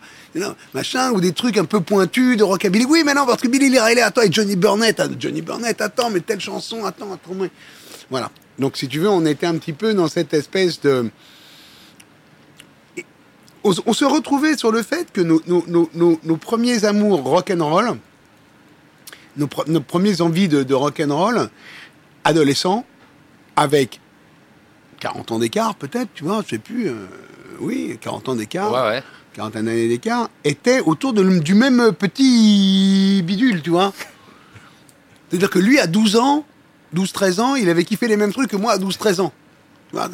[0.75, 2.85] Machin, ou des trucs un peu pointus de rockabilly.
[2.85, 6.11] Oui, mais non, parce que Billy Lee Riley, attends, et Johnny Burnett, Johnny Burnett, attends,
[6.11, 7.51] mais telle chanson, attends, attends, mais...
[8.11, 8.31] Voilà.
[8.59, 11.11] Donc, si tu veux, on était un petit peu dans cette espèce de...
[13.63, 17.99] On, se retrouvait sur le fait que nos, nos, nos, nos, premiers amours rock'n'roll,
[19.37, 21.51] nos, nos premiers envies de, de rock'n'roll,
[22.25, 22.87] adolescents,
[23.57, 24.01] avec
[25.01, 27.07] 40 ans d'écart peut-être, tu vois, je sais plus, euh,
[27.61, 29.03] oui, 40 ans d'écart, Ouais, ouais.
[29.35, 33.93] quarantaine d'années d'écart, étaient autour de, du même petit bidule, tu vois.
[35.29, 36.47] C'est-à-dire que lui, à 12 ans,
[36.95, 39.33] 12-13 ans, il avait kiffé les mêmes trucs que moi à 12-13 ans.
[39.93, 40.09] Vois,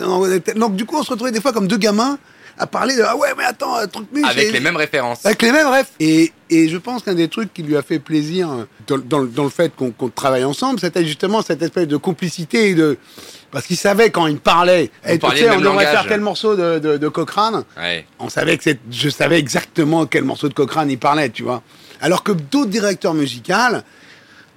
[0.56, 2.18] Donc, du coup, on se retrouvait des fois comme deux gamins
[2.58, 5.26] à parler de Ah ouais, mais attends, un truc mais Avec les mêmes références.
[5.26, 5.88] avec les mêmes rêves.
[6.00, 9.18] Et, et je pense qu'un des trucs qui lui a fait plaisir euh, dans, dans
[9.18, 12.70] le- dans le fait qu'on travaille ensemble, c'était justement cette espèce de complicité.
[12.70, 12.96] et De...
[13.50, 16.78] Parce qu'il savait quand il parlait, et tu sais, on devrait faire tel morceau de,
[16.78, 17.64] de, de Cochrane.
[17.76, 18.06] Ouais.
[18.18, 21.62] On savait que je savais exactement quel morceau de Cochrane il parlait, tu vois.
[22.00, 23.52] Alors que d'autres directeurs musicaux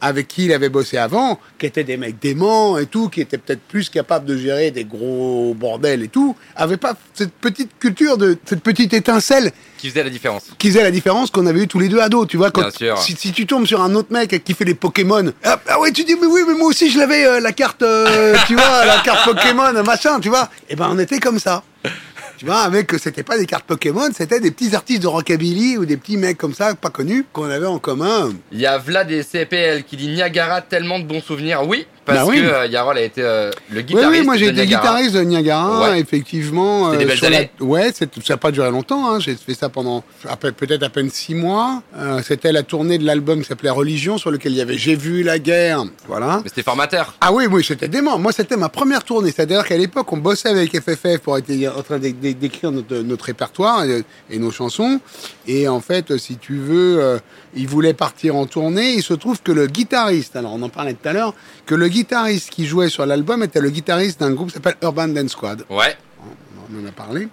[0.02, 3.38] avec qui il avait bossé avant, qui étaient des mecs déments et tout, qui étaient
[3.38, 8.18] peut-être plus capables de gérer des gros bordels et tout, avaient pas cette petite culture
[8.18, 10.44] de cette petite étincelle Qui faisait la différence.
[10.58, 12.52] qui faisait la différence qu'on avait eu tous les deux ados, tu vois.
[12.52, 12.98] Quand, Bien sûr.
[13.00, 15.92] Si, si tu tombes sur un autre mec qui fait les Pokémon, ah, ah ouais,
[15.92, 18.86] tu dis, mais oui, mais moi aussi je l'avais, euh, la carte, euh, tu vois,
[18.86, 20.50] la carte Pokémon, machin, tu vois.
[20.70, 21.64] Et ben on était comme ça.
[22.40, 25.86] Tu vois, avec, c'était pas des cartes Pokémon, c'était des petits artistes de rockabilly ou
[25.86, 28.32] des petits mecs comme ça, pas connus, qu'on avait en commun.
[28.54, 31.68] Il y a Vlad et CPL qui dit Niagara, tellement de bons souvenirs.
[31.68, 32.42] Oui, parce Bah oui.
[32.42, 34.12] que euh, Yarol a été euh, le Oui, guitariste.
[34.20, 36.00] oui, moi j'ai été guitariste de Niagara, Ouais.
[36.00, 36.88] effectivement.
[36.88, 37.52] euh, C'était des belles sur la- années.
[37.60, 39.10] Ouais, ça n'a pas duré longtemps.
[39.12, 39.20] hein.
[39.20, 40.04] J'ai fait ça pendant
[40.58, 41.82] peut-être à peine six mois.
[41.98, 44.96] Euh, C'était la tournée de l'album qui s'appelait Religion, sur lequel il y avait J'ai
[44.96, 45.84] vu la guerre.
[46.08, 46.40] Voilà.
[46.44, 47.14] Mais c'était formateur.
[47.22, 48.18] Ah oui, oui, c'était dément.
[48.18, 49.32] Moi, c'était ma première tournée.
[49.32, 52.96] C'est-à-dire qu'à l'époque, on bossait avec FFF pour être en train d'é- d'é- d'écrire notre,
[52.98, 55.00] notre répertoire et, et nos chansons.
[55.48, 57.18] Et en fait, si tu veux, euh,
[57.56, 58.94] il voulait partir en tournée.
[58.94, 61.34] Il se trouve que le guitariste, alors on en parlait tout à l'heure,
[61.66, 65.08] que le guitariste qui jouait sur l'album était le guitariste d'un groupe qui s'appelle Urban
[65.10, 65.96] Dance Squad Ouais.
[66.72, 67.28] on en a parlé,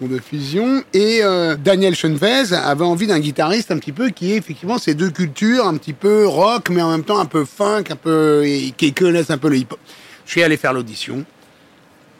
[0.00, 0.82] ou de fusion.
[0.92, 4.94] Et euh, Daniel Chenvez avait envie d'un guitariste un petit peu qui ait effectivement ces
[4.94, 8.44] deux cultures, un petit peu rock, mais en même temps un peu funk, un peu
[8.46, 9.78] et qui connaissent un peu le hip-hop.
[10.26, 11.24] Je suis allé faire l'audition.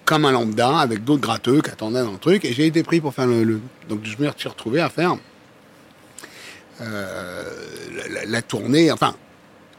[0.04, 2.98] comme un lambda, avec d'autres gratteux qui attendaient dans le truc, et j'ai été pris
[2.98, 3.60] pour faire le, le-
[3.90, 5.18] Donc je me suis retrouvé à faire
[6.80, 7.42] euh,
[7.96, 9.14] la, la- la tournée, enfin,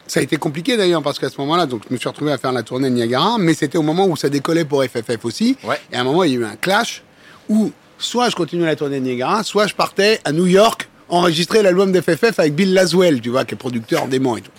[0.09, 2.37] ça a été compliqué d'ailleurs, parce qu'à ce moment-là, donc je me suis retrouvé à
[2.37, 5.57] faire la tournée de Niagara, mais c'était au moment où ça décollait pour FFF aussi,
[5.63, 5.79] Ouais.
[5.91, 7.03] et à un moment, il y a eu un clash,
[7.47, 11.63] où soit je continuais la tournée de Niagara, soit je partais à New York enregistrer
[11.63, 14.51] l'album d'FFF avec Bill Laswell, tu vois, qui est producteur dément et tout.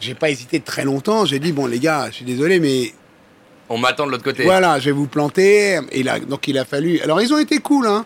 [0.00, 2.92] J'ai pas hésité très longtemps, j'ai dit, bon les gars, je suis désolé, mais
[3.68, 4.42] On m'attend de l'autre côté.
[4.42, 5.78] voilà, je vais vous planter.
[5.92, 7.00] Et là, donc il a fallu.
[7.00, 8.04] Alors ils ont été cool, hein.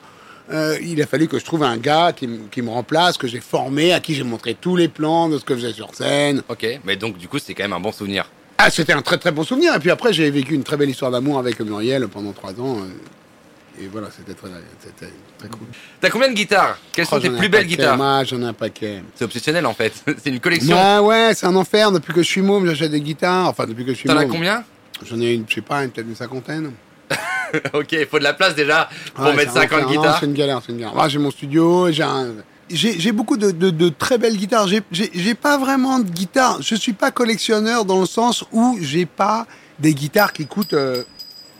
[0.53, 3.93] Euh, il a fallu que je trouve un gars qui, me remplace, que j'ai formé,
[3.93, 6.43] à qui j'ai montré tous les plans de ce que je faisais sur scène.
[6.49, 8.31] Ok, mais donc du coup, c'était quand même un bon souvenir.
[8.59, 9.75] Ah, c'était un très très bon souvenir.
[9.75, 12.79] Et puis après, j'ai vécu une très belle histoire d'amour avec Muriel pendant trois ans.
[12.79, 14.49] euh, Et voilà, c'était très,
[14.81, 15.67] c'était très cool.
[16.01, 16.79] T'as combien de guitares?
[16.93, 17.97] Quelles sont Oh, tes plus belles guitares?
[17.97, 19.03] Moi, j'en ai un paquet.
[19.17, 19.93] C'est obsessionnel en fait.
[20.23, 20.75] C'est une collection.
[20.77, 21.91] Ouais, ouais, c'est un enfer.
[21.93, 23.49] Depuis que je suis môme, j'achète des guitares.
[23.49, 24.65] Enfin, depuis que je suis T'en as combien?
[25.05, 26.71] J'en ai, une, je sais pas, une- peut-être une cinquantaine.
[27.75, 29.87] Ok, il faut de la place déjà pour Ouais, mettre c'est un 50 enfer.
[29.95, 30.17] Non, guitares.
[30.21, 30.95] C'est une galère, c'est une galère.
[30.95, 32.35] Moi, j'ai mon studio, j'ai un-
[32.69, 34.67] J'ai j'ai beaucoup de, de- de très belles guitares.
[34.67, 36.59] J'ai- pas vraiment de guitare.
[36.61, 39.47] Je suis pas collectionneur dans le sens où j'ai pas
[39.79, 41.05] des guitares qui coûtent euh,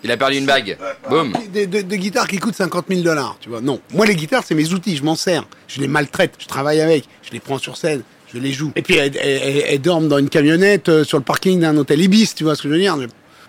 [0.03, 0.77] Il a perdu une bague.
[1.09, 1.33] Boum.
[1.53, 3.37] des, des guitares qui coûtent 50 000 dollars.
[3.41, 4.97] Tu vois Non, moi les guitares c'est mes outils.
[4.97, 5.45] Je m'en sers.
[5.69, 6.35] Je les maltraite.
[6.41, 7.05] Je travaille avec.
[7.23, 8.03] Je les prends sur scène.
[8.35, 8.73] Je les joue.
[8.75, 11.77] Et puis elles, elles- elles- elles dorment dans une camionnette euh, sur le parking d'un
[11.77, 12.35] hôtel Ibis.
[12.35, 12.97] Tu vois ce que je veux dire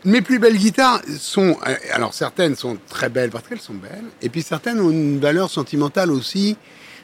[0.06, 4.06] Mes plus belles guitares sont, euh, alors certaines sont très belles parce qu'elles sont belles,
[4.22, 6.56] et puis certaines ont une valeur sentimentale aussi.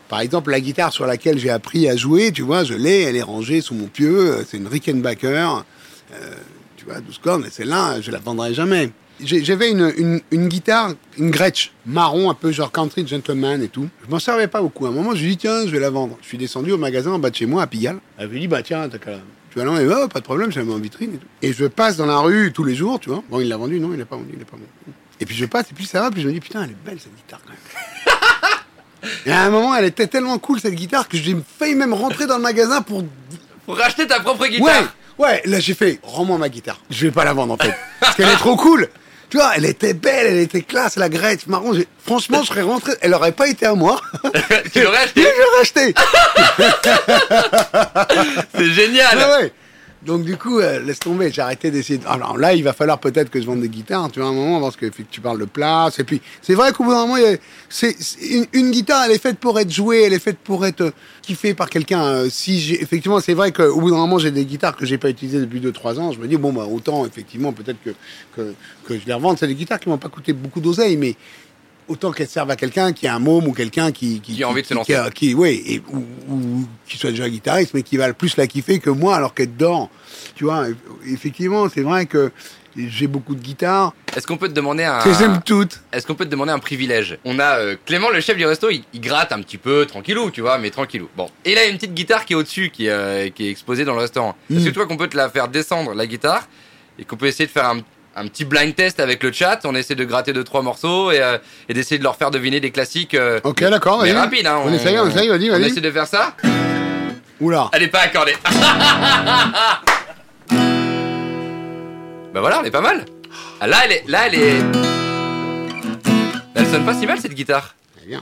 [0.09, 3.15] Par exemple, la guitare sur laquelle j'ai appris à jouer, tu vois, je l'ai, elle
[3.15, 5.63] est rangée sous mon pieu, euh, c'est une Rickenbacker,
[6.13, 6.35] euh,
[6.77, 8.91] tu vois, 12 cordes, et celle-là, je la vendrai jamais.
[9.19, 13.87] J'avais une, guitare, une Gretsch, marron, un peu genre country gentleman et tout.
[14.05, 14.85] Je m'en servais pas beaucoup.
[14.85, 16.17] À un moment, j'ai dit, tiens, je vais la vendre.
[16.21, 17.99] Je suis descendu au magasin en bas de chez moi, à Pigalle.
[18.17, 19.19] Elle m'a dit, bah tiens, t'as qu'à
[19.53, 21.27] Tu vas là, et oh, pas de problème, je la mets en vitrine et tout.
[21.43, 23.23] Et je passe dans la rue tous les jours, tu vois.
[23.29, 24.65] Bon, il l'a vendu, non, il l'a pas vendu, il l'a pas vendu.
[25.19, 26.83] Et puis je passe, et puis ça va, puis je me dis, putain, elle est
[26.83, 29.11] belle cette guitare quand même.
[29.27, 32.25] et à un moment, elle était tellement cool cette guitare que j'ai failli même rentrer
[32.25, 33.03] dans le magasin pour
[33.67, 34.95] Pour racheter ta propre Ouais, guitare.
[35.19, 36.79] ouais, là j'ai fait, rends-moi ma guitare.
[36.89, 37.75] Je vais pas la vendre en fait.
[37.99, 38.89] Parce qu'elle est trop cool.
[39.33, 41.73] Tu vois, elle était belle, elle était classe, la Gretsch, marron.
[42.05, 43.99] Franchement, je serais rentré, elle aurait pas été à moi.
[44.71, 45.95] tu l'aurais Et acheté je l'aurais acheté.
[48.55, 49.17] C'est génial.
[49.17, 49.51] Ouais.
[50.05, 51.99] Donc du coup, euh, laisse tomber, j'ai arrêté d'essayer.
[51.99, 54.31] de- Alors là, il va falloir peut-être que je vende des guitares, tu vois, à
[54.31, 55.99] un moment, parce que tu parles de place.
[55.99, 57.21] Et puis, c'est vrai qu'au bout d'un moment,
[57.69, 57.95] c'est
[58.53, 60.91] une, guitare, elle est faite pour être jouée, elle est faite pour être euh,
[61.21, 62.03] kiffée par quelqu'un.
[62.03, 65.09] Euh, si effectivement, c'est vrai qu'au bout d'un moment, j'ai des guitares que j'ai pas
[65.09, 66.11] utilisées depuis 2-3 ans.
[66.11, 67.91] Je me dis bon, bah autant effectivement, peut-être que,
[68.35, 68.53] que
[68.85, 69.37] que je les revende.
[69.39, 71.15] C'est des guitares qui m'ont pas coûté beaucoup d'oseille, mais
[71.87, 74.61] autant qu'elles servent à quelqu'un qui a un môme ou quelqu'un qui, Qui a envie
[74.61, 74.93] de se lancer.
[74.93, 78.37] Qui, a- qui- ouais, et, ou, ou qui soit déjà guitariste, mais qui va plus
[78.37, 79.89] la kiffer que moi, alors qu'elle dort.
[80.35, 80.65] Tu vois,
[81.05, 82.31] effectivement, c'est vrai que
[82.75, 83.93] j'ai beaucoup de guitares.
[84.15, 84.99] Est-ce qu'on peut te demander un.
[85.45, 85.81] Toutes.
[85.91, 87.19] Est-ce qu'on peut te demander un privilège?
[87.23, 90.31] On a euh, Clément, le chef du resto, il, il gratte un petit peu, tranquillou,
[90.31, 91.07] tu vois, mais tranquillou.
[91.15, 91.29] Bon.
[91.45, 93.93] Et il a une petite guitare qui est au-dessus, qui, euh, qui est exposée dans
[93.93, 94.35] le restaurant.
[94.49, 94.65] Est-ce Mm.
[94.65, 96.47] que toi, qu'on peut te la faire descendre, la guitare,
[96.97, 97.79] et qu'on peut essayer de faire un,
[98.15, 101.19] un petit blind test avec le chat On essaie de gratter deux, trois morceaux et,
[101.21, 101.37] euh,
[101.69, 103.13] et d'essayer de leur faire deviner des classiques.
[103.15, 104.59] euh, Ok, d'accord, mais rapide, hein.
[104.63, 105.65] On essaye, on essaye, vas-y, On vas-y.
[105.69, 106.35] essaie de faire ça
[107.41, 107.69] Oula.
[107.73, 108.35] Elle est pas accordée.
[112.33, 113.05] bah voilà, elle est pas mal.
[113.59, 114.03] Ah, Là, elle est.
[114.07, 114.61] Là, elle est.
[116.55, 117.75] Elle sonne pas si mal cette guitare.
[117.97, 118.21] Très bien.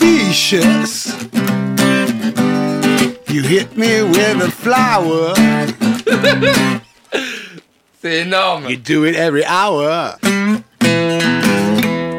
[0.00, 1.29] Vicious.
[3.30, 5.34] You hit me with a flower.
[8.02, 8.68] C'est énorme.
[8.68, 10.18] You do it every hour.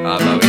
[0.05, 0.47] Ah bah oui.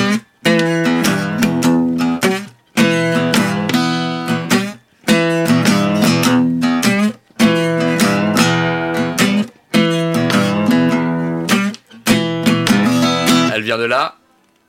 [13.52, 14.16] Elle vient de là,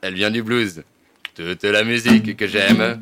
[0.02, 0.84] elle vient du blues.
[1.36, 3.00] Toute la musique que j'aime.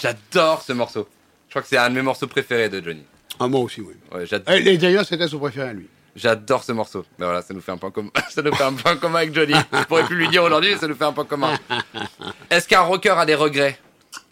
[0.00, 1.08] J'adore ce morceau.
[1.50, 3.02] Je crois que c'est un de mes morceaux préférés de Johnny.
[3.40, 3.94] Ah, moi aussi, oui.
[4.14, 4.54] Ouais, j'adore.
[4.54, 5.88] Et d'ailleurs, c'était son préféré à lui.
[6.14, 7.04] J'adore ce morceau.
[7.18, 8.10] Ben voilà, ça nous fait un point commun.
[8.30, 9.54] Ça nous fait un point commun avec Johnny.
[9.72, 11.58] Je pourrais plus lui dire aujourd'hui, mais ça nous fait un point commun.
[12.50, 13.80] Est-ce qu'un rocker a des regrets?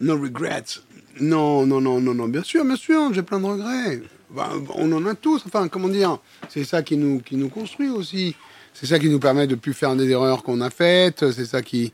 [0.00, 0.62] No regrets.
[1.20, 2.28] Non, non, non, non, non.
[2.28, 4.00] Bien sûr, bien sûr, j'ai plein de regrets.
[4.76, 5.42] On en a tous.
[5.46, 6.18] Enfin, comment dire?
[6.48, 8.36] C'est ça qui nous, qui nous construit aussi.
[8.74, 11.30] C'est ça qui nous permet de plus faire des erreurs qu'on a faites.
[11.32, 11.92] C'est ça qui,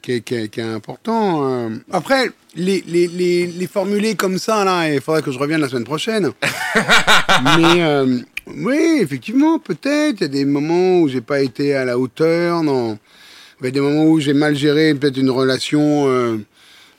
[0.00, 1.48] qui, est, qui est- qui est important.
[1.48, 5.60] Euh, Après, les, les, les, les formuler comme ça, là, il faudrait que je revienne
[5.60, 6.30] la semaine prochaine.
[7.44, 10.16] Mais euh, oui, effectivement, peut-être.
[10.18, 12.62] Il y a des moments où j'ai pas été à la hauteur.
[12.62, 12.98] Non.
[13.60, 16.08] Il y a des moments où j'ai mal géré peut-être une relation.
[16.08, 16.38] euh,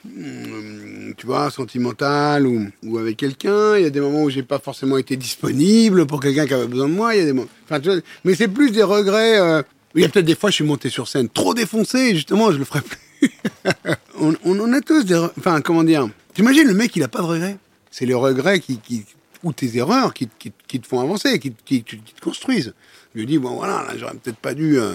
[0.04, 3.78] Hum, tu vois, sentimental ou, ou avec quelqu'un.
[3.78, 6.66] Il y a des moments où j'ai pas forcément été disponible pour quelqu'un qui avait
[6.66, 7.14] besoin de moi.
[7.14, 9.38] Il y a des moments, enfin, tu vois, mais c'est plus des regrets.
[9.40, 9.62] euh,
[9.96, 12.58] il y a peut-être des fois, je suis monté sur scène trop défoncé, justement, je
[12.58, 13.32] le ferai plus.
[14.20, 16.08] on, on en a tous des, re- enfin, comment dire.
[16.34, 17.58] T'imagines le mec, il a pas de regrets.
[17.92, 19.06] C'est les regrets qui, qui
[19.44, 22.74] ou tes erreurs qui, qui, qui te font avancer, qui, qui, qui te construisent.
[23.16, 24.94] Je me dis bon voilà, là, j'aurais peut-être pas dû euh,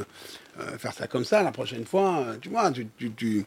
[0.61, 2.21] euh, faire ça comme ça la prochaine fois.
[2.21, 3.45] euh, Tu vois, tu, tu, tu-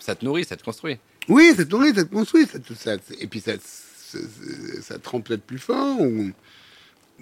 [0.00, 0.98] Ça te nourrit, ça te construit.
[1.28, 4.18] oui, ça te nourrit, ça te construit, ça te- ça- et puis ça, ça,
[4.82, 6.00] ça te rend peut-être plus fort.
[6.00, 6.30] Ou...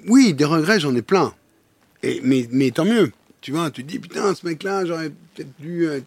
[0.06, 1.34] Oui, des regrets, j'en ai plein.
[2.02, 3.12] Et, mais, mais tant mieux.
[3.40, 6.04] Tu vois, tu te dis, putain, ce mec-là, j'aurais peut-être dû être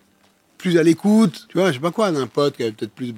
[0.58, 1.46] plus à l'écoute.
[1.50, 3.14] Tu vois, je sais pas quoi, d'un pote qui avait peut-être plus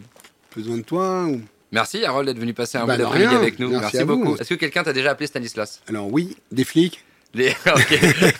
[0.56, 1.26] besoin de toi.
[1.26, 1.42] Ou...
[1.72, 3.38] Merci Harold d'être venu passer un Bah, d'après-midi rien.
[3.38, 3.70] avec nous.
[3.70, 4.36] Merci beaucoup.
[4.38, 7.04] Est-ce que quelqu'un t'a déjà appelé Stanislas Alors oui, des flics.
[7.34, 8.00] Les- ok.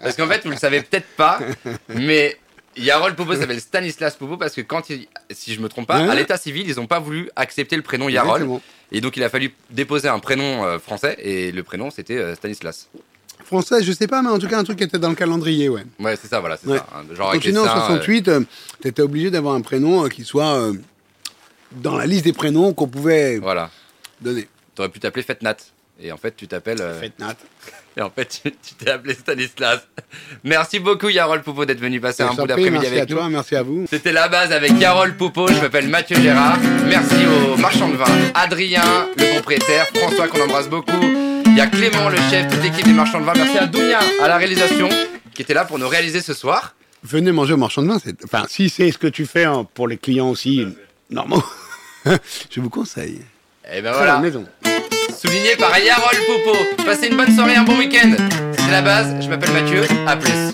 [0.00, 1.40] parce qu'en fait, vous le savez peut-être pas,
[1.88, 2.36] mais
[2.76, 6.08] Yarol Popo s'appelle Stanislas Popo parce que quand il, si je me trompe pas, Ouais.
[6.10, 8.42] à l'état civil, ils n'ont pas voulu accepter le prénom Yarol.
[8.42, 8.62] Exactement.
[8.92, 12.34] Et donc il a fallu déposer un prénom euh, français et le prénom c'était euh,
[12.34, 12.88] Stanislas.
[13.44, 15.68] Français, je sais pas, mais en tout cas, un truc qui était dans le calendrier,
[15.68, 15.84] ouais.
[16.00, 16.78] Ouais, c'est ça, voilà, c'est Ouais.
[16.78, 16.86] ça.
[16.96, 17.04] hein.
[17.14, 18.40] Genre avec tu en seins, euh, 68, euh,
[18.80, 20.72] t'étais obligé d'avoir un prénom qui soit
[21.72, 23.70] dans la liste des prénoms qu'on pouvait voilà.
[24.20, 24.48] donner.
[24.74, 25.56] T'aurais pu t'appeler Fetnat.
[26.00, 26.78] Et en fait, tu t'appelles.
[26.80, 27.00] euh.
[27.98, 29.80] Et en fait, tu t'es appelé Stanislas.
[30.44, 33.08] Merci beaucoup, Yarol Popo, d'être venu passer un bout t'en prie, d'après-midi merci à avec
[33.10, 33.16] nous.
[33.16, 33.86] toi, merci à vous.
[33.88, 36.58] C'était la base avec Yarol Poupeau, je m'appelle Mathieu Gérard.
[36.86, 38.82] Merci aux marchands de vin, Adrien,
[39.16, 40.92] le propriétaire, François qu'on embrasse beaucoup.
[41.46, 43.32] Il y a Clément, le chef, toute l'équipe des marchands de vin.
[43.34, 44.90] Merci à Dounia à la réalisation
[45.34, 46.74] qui était là pour nous réaliser ce soir.
[47.02, 47.98] Venez manger au marchand de vin.
[48.24, 50.66] Enfin, si c'est ce que tu fais hein, pour les clients aussi,
[51.08, 51.42] normaux,
[52.50, 53.22] je vous conseille.
[53.72, 54.44] Et ben à la voilà, maison.
[55.20, 56.56] souligné par Yarol Poupeau.
[56.84, 58.12] Passez une bonne soirée, un bon week-end.
[58.52, 60.52] C'était la base, je m'appelle Mathieu, à plus.